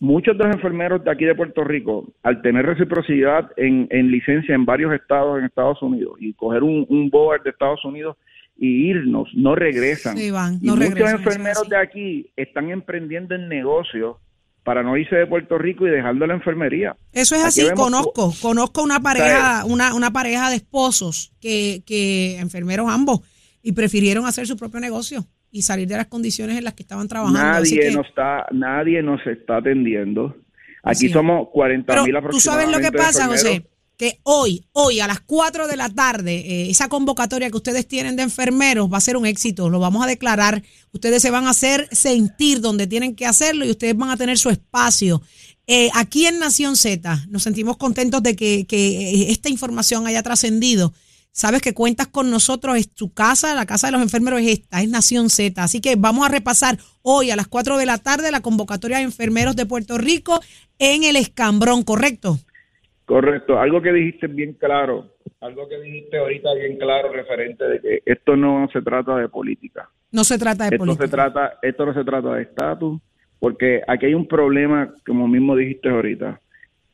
[0.00, 4.54] muchos de los enfermeros de aquí de Puerto Rico, al tener reciprocidad en, en licencia
[4.54, 8.16] en varios estados en Estados Unidos y coger un, un board de Estados Unidos
[8.56, 10.16] y irnos, no regresan.
[10.16, 14.16] Sí, van, y no muchos regresan, enfermeros de aquí están emprendiendo en negocios
[14.64, 16.96] para no irse de Puerto Rico y dejando la enfermería.
[17.12, 21.82] Eso es Aquí así, vemos conozco, conozco una pareja, una, una pareja de esposos que,
[21.86, 23.20] que enfermeros ambos
[23.62, 27.06] y prefirieron hacer su propio negocio y salir de las condiciones en las que estaban
[27.06, 27.38] trabajando.
[27.40, 30.34] Nadie que- nos está, nadie nos está atendiendo.
[30.82, 33.26] Aquí somos 40 Pero mil tú sabes lo que aproximadamente pasa.
[33.26, 33.66] José,
[33.96, 38.16] que hoy, hoy a las 4 de la tarde, eh, esa convocatoria que ustedes tienen
[38.16, 41.50] de enfermeros va a ser un éxito, lo vamos a declarar, ustedes se van a
[41.50, 45.22] hacer sentir donde tienen que hacerlo y ustedes van a tener su espacio.
[45.66, 50.22] Eh, aquí en Nación Z nos sentimos contentos de que, que, eh, esta información haya
[50.22, 50.92] trascendido.
[51.32, 54.82] Sabes que cuentas con nosotros, es tu casa, la casa de los enfermeros es esta,
[54.82, 55.62] es Nación Z.
[55.62, 59.04] Así que vamos a repasar hoy a las 4 de la tarde la convocatoria de
[59.04, 60.40] enfermeros de Puerto Rico
[60.78, 62.38] en el Escambrón, ¿correcto?
[63.04, 68.02] Correcto, algo que dijiste bien claro, algo que dijiste ahorita bien claro referente de que
[68.06, 69.88] esto no se trata de política.
[70.10, 71.04] No se trata de Esto política.
[71.04, 73.00] se trata, esto no se trata de estatus
[73.44, 76.40] porque aquí hay un problema, como mismo dijiste ahorita,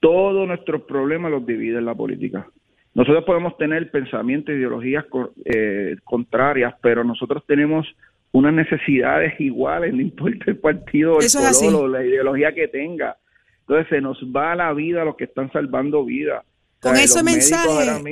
[0.00, 2.48] todos nuestros problemas los divide la política.
[2.92, 5.04] Nosotros podemos tener pensamientos, ideologías
[5.44, 7.86] eh, contrarias, pero nosotros tenemos
[8.32, 13.16] unas necesidades iguales, no importa el partido, el color o la ideología que tenga.
[13.70, 16.42] Entonces se nos va la vida a los que están salvando vida.
[16.80, 18.02] Con ese mensaje,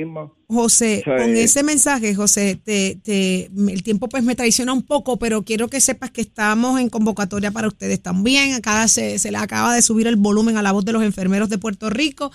[0.47, 5.41] José, con ese mensaje, José, te, te, el tiempo pues me traiciona un poco, pero
[5.41, 8.53] quiero que sepas que estamos en convocatoria para ustedes también.
[8.53, 11.49] Acá se, se le acaba de subir el volumen a la voz de los enfermeros
[11.49, 12.31] de Puerto Rico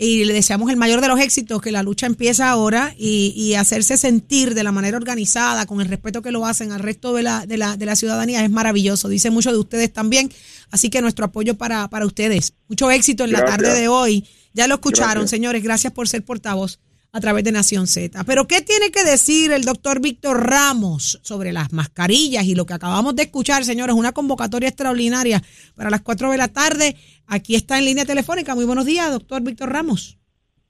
[0.00, 3.54] y le deseamos el mayor de los éxitos, que la lucha empieza ahora y, y,
[3.54, 7.24] hacerse sentir de la manera organizada, con el respeto que lo hacen al resto de
[7.24, 9.08] la, de la, de la ciudadanía, es maravilloso.
[9.08, 10.30] Dice mucho de ustedes también,
[10.70, 12.54] así que nuestro apoyo para, para ustedes.
[12.68, 14.26] Mucho éxito en la tarde de hoy.
[14.54, 16.80] Ya lo escucharon, señores, gracias por ser portavoz
[17.12, 18.24] a través de Nación Z.
[18.24, 22.74] Pero ¿qué tiene que decir el doctor Víctor Ramos sobre las mascarillas y lo que
[22.74, 23.94] acabamos de escuchar, señores?
[23.96, 25.42] Una convocatoria extraordinaria
[25.74, 26.96] para las 4 de la tarde.
[27.26, 28.54] Aquí está en línea telefónica.
[28.54, 30.18] Muy buenos días, doctor Víctor Ramos.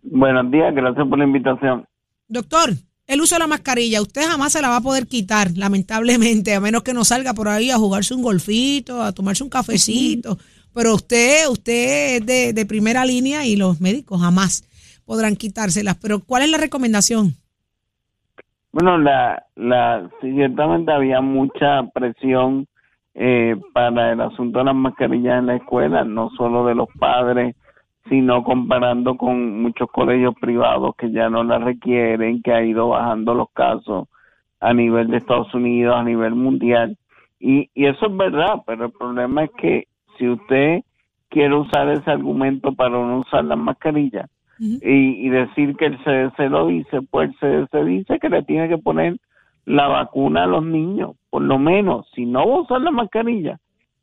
[0.03, 1.85] Buenos días, gracias por la invitación.
[2.29, 2.71] Doctor,
[3.09, 6.61] el uso de la mascarilla, usted jamás se la va a poder quitar, lamentablemente, a
[6.61, 10.37] menos que no salga por ahí a jugarse un golfito, a tomarse un cafecito.
[10.75, 14.63] Pero usted, usted es de, de primera línea y los médicos jamás
[15.07, 15.97] podrán quitárselas.
[15.97, 17.33] Pero ¿cuál es la recomendación?
[18.73, 22.67] Bueno, la, la ciertamente había mucha presión
[23.15, 27.57] eh, para el asunto de las mascarillas en la escuela, no solo de los padres,
[28.09, 33.35] sino comparando con muchos colegios privados que ya no la requieren, que ha ido bajando
[33.35, 34.09] los casos
[34.61, 36.97] a nivel de Estados Unidos, a nivel mundial.
[37.39, 39.89] Y, y eso es verdad, pero el problema es que
[40.19, 40.81] si usted
[41.29, 44.29] quiere usar ese argumento para no usar las mascarillas,
[44.61, 48.79] y, decir que el CDC lo dice, pues el CDC dice que le tiene que
[48.79, 49.17] poner
[49.65, 53.59] la vacuna a los niños, por lo menos, si no va a usar la mascarilla,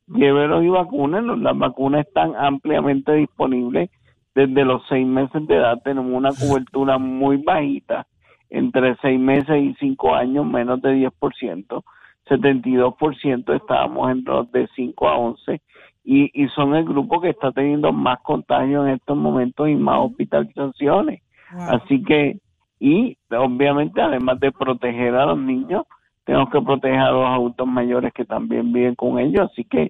[0.08, 3.90] llévelos y vacúnenlos, las vacunas están ampliamente disponibles
[4.34, 8.06] desde los seis meses de edad, tenemos una cobertura muy bajita,
[8.50, 11.84] entre seis meses y cinco años, menos de 10%,
[12.28, 15.62] 72% estábamos en los de 5 a 11
[16.04, 20.00] y, y son el grupo que está teniendo más contagios en estos momentos y más
[20.00, 21.22] hospitalizaciones.
[21.52, 22.40] Así que,
[22.80, 25.86] y obviamente además de proteger a los niños,
[26.26, 29.50] tenemos que proteger a los adultos mayores que también viven con ellos.
[29.52, 29.90] Así que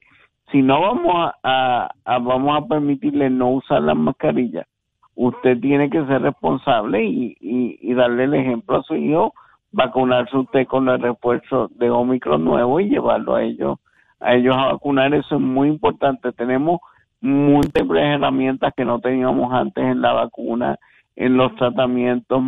[0.52, 4.68] si no vamos a, vamos a permitirle no usar las mascarillas,
[5.16, 9.34] usted tiene que ser responsable y, y, darle el ejemplo a su hijo,
[9.72, 13.80] vacunarse usted con el refuerzo de Omicron nuevo y llevarlo a ellos
[14.20, 16.32] a ellos a vacunar, eso es muy importante.
[16.32, 16.80] Tenemos
[17.22, 20.78] múltiples herramientas que no teníamos antes en la vacuna,
[21.16, 22.42] en los tratamientos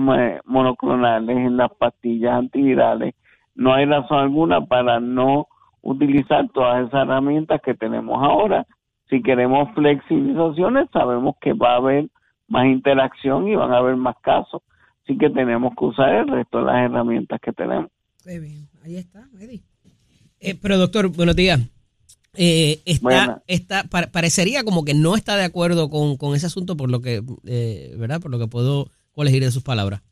[0.46, 3.16] monoclonales, en las pastillas antivirales.
[3.58, 5.48] No hay razón alguna para no
[5.82, 8.66] utilizar todas esas herramientas que tenemos ahora.
[9.10, 12.08] Si queremos flexibilizaciones, sabemos que va a haber
[12.48, 14.62] más interacción y van a haber más casos.
[15.04, 17.90] Así que tenemos que usar el resto de las herramientas que tenemos.
[18.26, 19.64] Muy bien, ahí está, Eddie.
[20.40, 21.60] Eh, pero doctor, buenos días.
[22.36, 26.92] Eh, está, está parecería como que no está de acuerdo con, con ese asunto por
[26.92, 28.22] lo que, eh, ¿verdad?
[28.22, 30.04] Por lo que puedo colegir de sus palabras.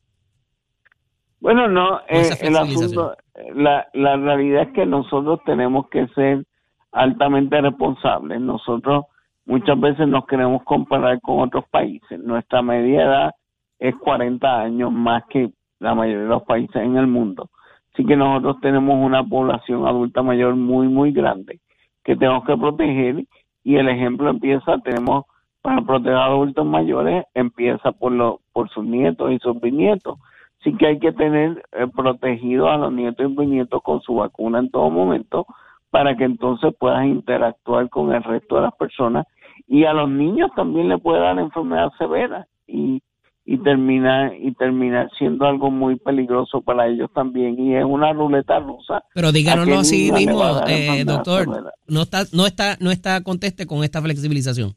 [1.46, 3.16] Bueno, no, eh, el asunto,
[3.54, 6.44] la, la realidad es que nosotros tenemos que ser
[6.92, 8.42] altamente responsables.
[8.42, 9.06] Nosotros
[9.46, 12.20] muchas veces nos queremos comparar con otros países.
[12.20, 13.32] Nuestra media edad
[13.78, 17.52] es 40 años más que la mayoría de los países en el mundo.
[17.94, 21.60] Así que nosotros tenemos una población adulta mayor muy, muy grande
[22.04, 23.24] que tenemos que proteger
[23.64, 25.26] y el ejemplo empieza, tenemos
[25.62, 30.18] para proteger a adultos mayores, empieza por, lo, por sus nietos y sus bisnietos.
[30.66, 34.58] Así que hay que tener eh, protegidos a los nietos y bisnietos con su vacuna
[34.58, 35.46] en todo momento
[35.92, 39.28] para que entonces puedan interactuar con el resto de las personas
[39.68, 43.00] y a los niños también le puede dar enfermedad severa y
[43.48, 48.60] y termina y terminar siendo algo muy peligroso para ellos también y es una ruleta
[48.60, 49.04] rusa.
[49.14, 54.02] Pero díganoslo así mismo, eh, doctor, no está no está no está conteste con esta
[54.02, 54.74] flexibilización.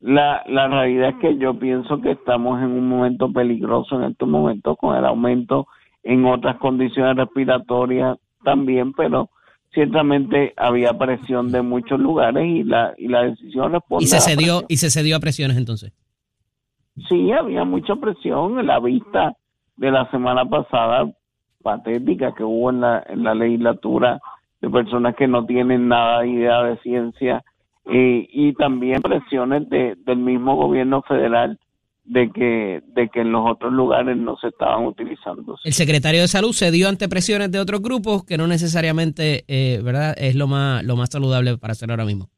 [0.00, 4.28] La, la realidad es que yo pienso que estamos en un momento peligroso en estos
[4.28, 5.66] momentos con el aumento
[6.04, 9.30] en otras condiciones respiratorias también, pero
[9.72, 14.62] ciertamente había presión de muchos lugares y la y la decisión responde y se cedió
[14.68, 15.92] y se cedió a presiones entonces
[17.08, 19.36] sí había mucha presión en la vista
[19.76, 21.12] de la semana pasada
[21.62, 24.20] patética que hubo en la, en la legislatura
[24.60, 27.44] de personas que no tienen nada de idea de ciencia
[27.88, 31.58] eh, y también presiones de, del mismo gobierno federal
[32.04, 35.56] de que de que en los otros lugares no se estaban utilizando.
[35.64, 39.80] El secretario de salud se dio ante presiones de otros grupos que no necesariamente, eh,
[39.82, 42.28] verdad, es lo más lo más saludable para hacer ahora mismo.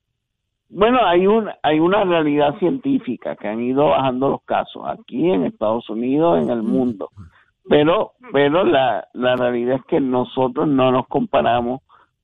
[0.69, 5.45] Bueno, hay una, hay una realidad científica que han ido bajando los casos aquí en
[5.45, 7.11] Estados Unidos, en el mundo.
[7.69, 11.81] Pero, pero la, la realidad es que nosotros no nos comparamos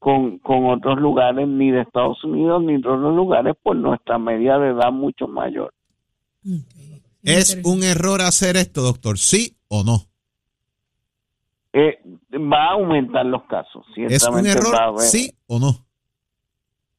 [0.06, 4.56] con, con otros lugares, ni de Estados Unidos, ni de otros lugares, por nuestra media
[4.56, 5.74] de edad mucho mayor.
[7.24, 9.18] ¿Es un error hacer esto, doctor?
[9.18, 10.02] ¿Sí o no?
[11.72, 11.98] Eh,
[12.34, 13.84] va a aumentar los casos.
[13.96, 15.00] ¿Es un error?
[15.00, 15.72] ¿Sí o no?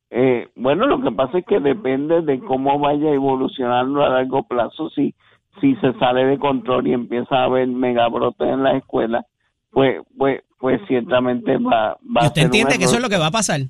[0.10, 4.90] Eh, bueno, lo que pasa es que depende de cómo vaya evolucionando a largo plazo.
[4.90, 5.16] Si,
[5.62, 9.26] si se sale de control y empieza a haber megabrotes en las escuelas,
[9.72, 13.10] pues, pues, pues ciertamente va, va ¿Y a usted un entiende que eso es lo
[13.10, 13.62] que va a pasar?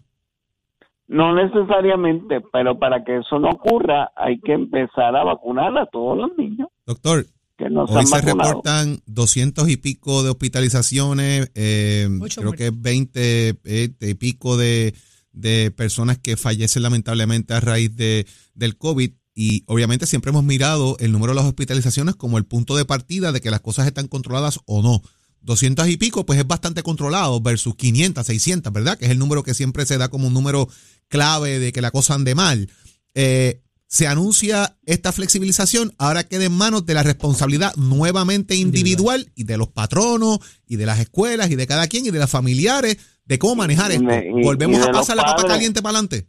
[1.07, 6.17] No necesariamente, pero para que eso no ocurra hay que empezar a vacunar a todos
[6.17, 7.25] los niños Doctor,
[7.57, 8.49] que no se hoy han se vacunado.
[8.49, 14.93] reportan 200 y pico de hospitalizaciones, eh, creo que 20 eh, y pico de,
[15.31, 19.11] de personas que fallecen lamentablemente a raíz de, del COVID.
[19.35, 23.31] Y obviamente siempre hemos mirado el número de las hospitalizaciones como el punto de partida
[23.31, 25.01] de que las cosas están controladas o no.
[25.47, 28.97] 200 y pico, pues es bastante controlado versus 500, 600, ¿verdad?
[28.99, 30.67] Que es el número que siempre se da como un número
[31.07, 32.69] clave de que la cosa ande mal.
[33.15, 39.45] Eh, se anuncia esta flexibilización, ahora queda en manos de la responsabilidad nuevamente individual y
[39.45, 42.97] de los patronos y de las escuelas y de cada quien y de las familiares
[43.25, 44.09] de cómo manejar Y esto.
[44.39, 46.27] y- Volvemos y a pasar la papa caliente para adelante.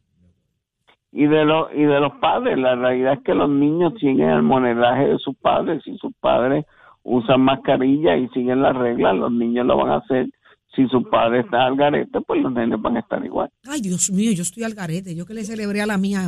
[1.10, 4.42] y de los y de los padres la realidad es que los niños siguen el
[4.42, 6.64] modelaje de sus padres si sus padres
[7.08, 10.26] usan mascarilla y siguen las reglas los niños lo van a hacer
[10.74, 14.10] si sus padres están al garete pues los nenes van a estar igual Ay, Dios
[14.10, 15.14] mío, yo estoy al garete.
[15.14, 16.20] Yo que le celebré a la mía.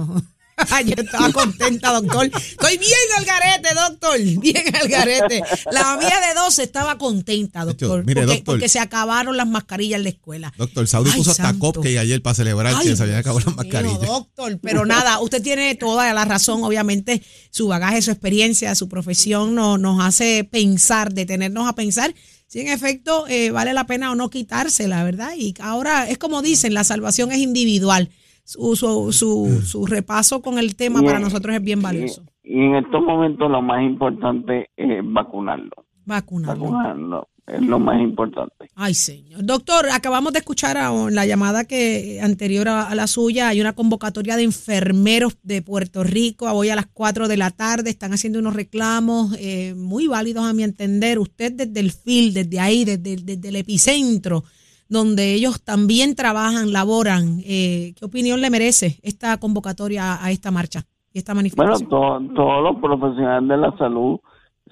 [0.87, 2.27] Yo estaba contenta, doctor.
[2.27, 4.19] Estoy bien al garete, doctor.
[4.41, 5.43] Bien al garete.
[5.73, 8.05] La mía de 12 estaba contenta, doctor.
[8.05, 8.55] mire, porque, doctor.
[8.55, 10.53] porque se acabaron las mascarillas en la escuela.
[10.57, 11.73] Doctor, Saudi Ay, puso hasta santo.
[11.73, 14.01] cupcake ayer para celebrar Ay, que se habían acabado las mascarillas.
[14.01, 19.55] doctor, pero nada, usted tiene toda la razón, obviamente su bagaje, su experiencia, su profesión
[19.55, 22.15] no- nos hace pensar, detenernos a pensar
[22.47, 25.31] si en efecto eh, vale la pena o no quitársela, ¿verdad?
[25.37, 28.11] Y ahora es como dicen, la salvación es individual.
[28.51, 32.25] Su, su, su, su repaso con el tema Y para en- nosotros es bien valioso.
[32.43, 35.71] y, en estos momentos lo más importante es vacunarlo
[36.05, 36.65] Vacunarlo.
[36.65, 39.45] vacunarlo es lo más importante Ay, señor.
[39.45, 43.49] Doctor, acabamos de escuchar a- la llamada que anterior a, a la suya.
[43.49, 46.47] Hay una convocatoria de enfermeros de Puerto Rico.
[46.53, 50.53] Hoy a las 4 de la tarde están haciendo unos reclamos eh, muy válidos a
[50.53, 51.19] mi entender.
[51.19, 54.45] Usted desde el field, desde ahí, desde, desde el epicentro,
[54.91, 57.39] donde ellos también trabajan, laboran.
[57.47, 60.81] eh, ¿Qué opinión le merece esta convocatoria a, esta marcha
[61.15, 61.89] y esta Bueno, manifestación?
[61.89, 64.19] to- todos los profesionales de la salud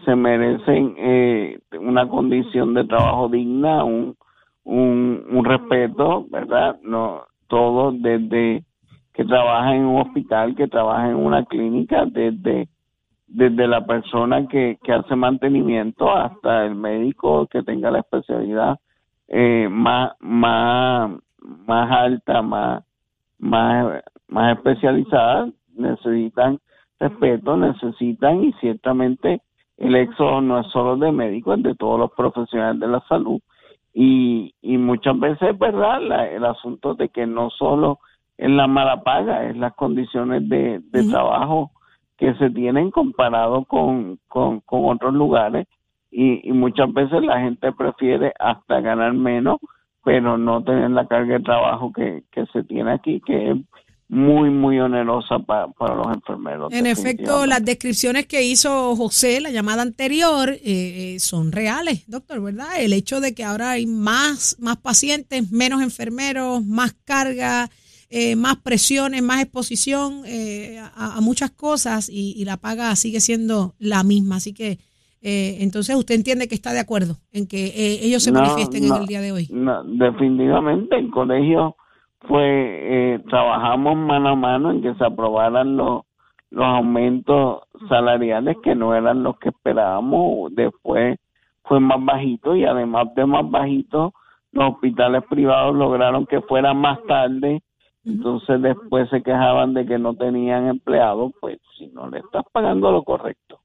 [0.05, 4.17] se merecen eh, una condición de trabajo digna, un,
[4.65, 6.77] un, un respeto, ¿verdad?
[6.83, 8.65] No, todos desde
[9.15, 12.69] que trabaja en un hospital, que trabaja en una clínica, desde,
[13.27, 18.79] desde la persona que, que hace mantenimiento hasta el médico que tenga la especialidad
[19.29, 21.11] eh, más, más,
[21.67, 22.85] más alta, más,
[23.39, 26.59] más, más especializada, necesitan
[26.99, 29.41] respeto, necesitan y ciertamente
[29.77, 33.41] el éxodo no es solo de médicos, es de todos los profesionales de la salud.
[33.95, 37.99] Y, y muchas veces es verdad la- el asunto de que no solo
[38.37, 41.71] es la mala paga, es las condiciones de, de trabajo
[42.17, 45.67] que se tienen comparado con, con, con otros lugares
[46.11, 49.59] y, y muchas veces la gente prefiere hasta ganar menos
[50.05, 53.57] pero no tener la carga de trabajo que, que se tiene aquí que es
[54.11, 59.51] muy muy onerosa pa- para los enfermeros En efecto, las descripciones que hizo José, la
[59.51, 62.69] llamada anterior, eh, eh, son reales, doctor, ¿verdad?
[62.79, 67.69] El hecho de que ahora hay más, más pacientes, menos enfermeros, más carga,
[68.09, 73.21] eh, más presiones, más exposición eh, a, a muchas cosas y, y la paga sigue
[73.21, 74.37] siendo la misma.
[74.37, 74.79] Así que,
[75.23, 78.87] eh, entonces, usted entiende que está de acuerdo en que eh, ellos se No, manifiesten
[78.89, 79.49] no, en el día de hoy.
[79.51, 81.77] no, definitivamente el colegio
[82.21, 82.45] fue
[83.15, 86.03] eh, trabajamos mano a mano en que se aprobaran los
[86.51, 87.61] los aumentos
[87.91, 90.55] salariales que no eran los que esperábamos.
[90.55, 91.19] Después
[91.65, 94.15] fue más bajito y además de más bajito
[94.53, 97.63] los hospitales privados lograron que fuera más tarde.
[98.07, 102.91] Entonces después se quejaban de que no tenían empleados pues si no le estás pagando
[102.93, 103.61] lo correcto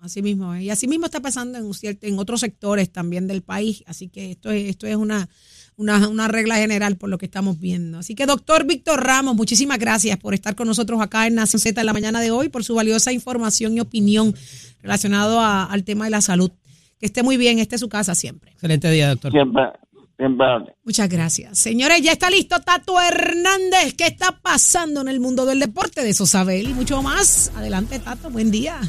[0.00, 0.62] así mismo es.
[0.64, 3.82] Y así mismo está pasando en, un cierto, en otros sectores también del país.
[3.86, 5.28] Así que esto es, esto es una,
[5.76, 7.98] una, una regla general por lo que estamos viendo.
[7.98, 11.80] Así que, doctor Víctor Ramos, muchísimas gracias por estar con nosotros acá en Nación Z
[11.80, 14.34] en la mañana de hoy, por su valiosa información y opinión
[14.82, 16.50] relacionado a- al tema de la salud.
[16.98, 18.50] Que esté muy bien, este es su casa siempre.
[18.52, 19.30] Excelente día, doctor.
[19.30, 19.62] siempre.
[20.82, 21.56] Muchas gracias.
[21.60, 23.94] Señores, ya está listo Tato Hernández.
[23.96, 26.02] ¿Qué está pasando en el mundo del deporte?
[26.02, 27.52] De eso sabe él y mucho más.
[27.54, 28.28] Adelante, Tato.
[28.30, 28.80] Buen día.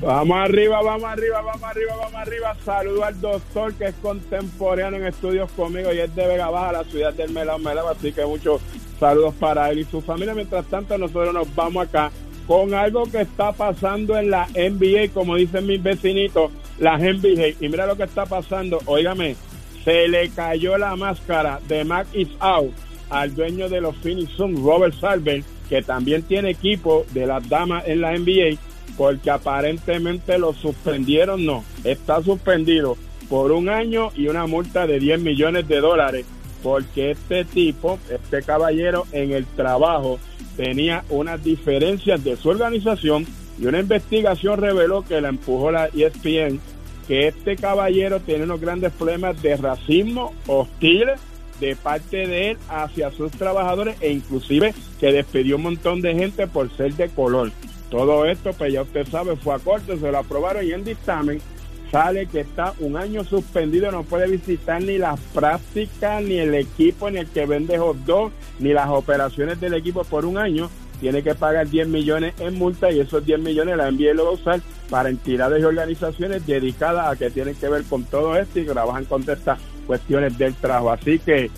[0.00, 2.56] Vamos arriba, vamos arriba, vamos arriba, vamos arriba.
[2.62, 6.84] Saludo al doctor que es contemporáneo en estudios conmigo y es de Vega Baja, la
[6.84, 7.88] ciudad del Melao Melao.
[7.88, 8.60] Así que muchos
[9.00, 10.34] saludos para él y su familia.
[10.34, 12.10] Mientras tanto, nosotros nos vamos acá
[12.46, 17.56] con algo que está pasando en la NBA, como dicen mis vecinitos, la NBA.
[17.60, 19.36] Y mira lo que está pasando, óigame,
[19.84, 22.72] se le cayó la máscara de Mac is out
[23.08, 27.84] al dueño de los Phoenix Suns, Robert Sarver, que también tiene equipo de las damas
[27.86, 28.58] en la NBA,
[28.96, 32.96] porque aparentemente lo suspendieron, no, está suspendido
[33.28, 36.26] por un año y una multa de 10 millones de dólares,
[36.62, 40.18] porque este tipo, este caballero en el trabajo,
[40.56, 43.26] tenía unas diferencias de su organización
[43.58, 46.60] y una investigación reveló que la empujó la ESPN
[47.06, 51.20] que este caballero tiene unos grandes problemas de racismo hostiles
[51.60, 56.46] de parte de él hacia sus trabajadores e inclusive que despidió un montón de gente
[56.46, 57.52] por ser de color.
[57.92, 61.42] Todo esto, pues ya usted sabe, fue a corte, se lo aprobaron y en dictamen
[61.90, 67.10] sale que está un año suspendido, no puede visitar ni las prácticas, ni el equipo,
[67.10, 70.70] ni el que vende hot dog, ni las operaciones del equipo por un año.
[71.02, 74.30] Tiene que pagar 10 millones en multa y esos 10 millones la NBA lo va
[74.30, 78.58] a usar para entidades y organizaciones dedicadas a que tienen que ver con todo esto
[78.58, 80.92] y trabajan con estas cuestiones del trabajo.
[80.92, 81.50] Así que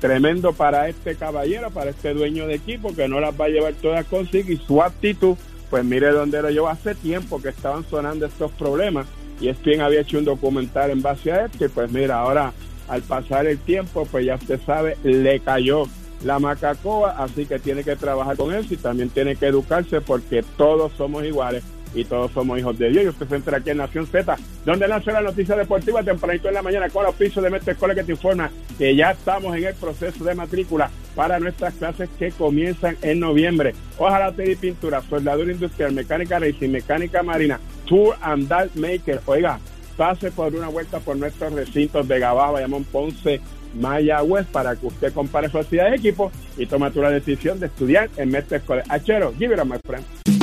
[0.00, 3.74] tremendo para este caballero, para este dueño de equipo que no las va a llevar
[3.74, 5.36] todas consigo y su actitud,
[5.74, 9.08] pues mire dónde lo llevó hace tiempo que estaban sonando estos problemas
[9.40, 11.64] y es quien había hecho un documental en base a esto.
[11.64, 12.52] Y pues mira, ahora
[12.86, 15.88] al pasar el tiempo, pues ya usted sabe, le cayó
[16.22, 20.44] la macacoa, así que tiene que trabajar con eso y también tiene que educarse porque
[20.56, 21.64] todos somos iguales
[21.94, 23.04] y todos somos hijos de Dios.
[23.04, 26.54] Y usted se entra aquí en Nación Z, donde lanza la noticia deportiva tempranito en
[26.54, 29.64] la mañana con los pisos de Mestre Escuela que te informa que ya estamos en
[29.64, 33.74] el proceso de matrícula para nuestras clases que comienzan en noviembre.
[33.98, 39.20] Ojalá y pintura, soldadura industrial, mecánica racing, mecánica marina, tour and dive maker.
[39.26, 39.58] Oiga,
[39.96, 43.40] pase por una vuelta por nuestros recintos de Gabá, Bayamón, Ponce,
[43.74, 48.30] Mayagüez para que usted compare facilidades de equipo y tome la decisión de estudiar en
[48.30, 48.84] Mestre Escuela.
[48.88, 50.33] Achero, give it a my friend.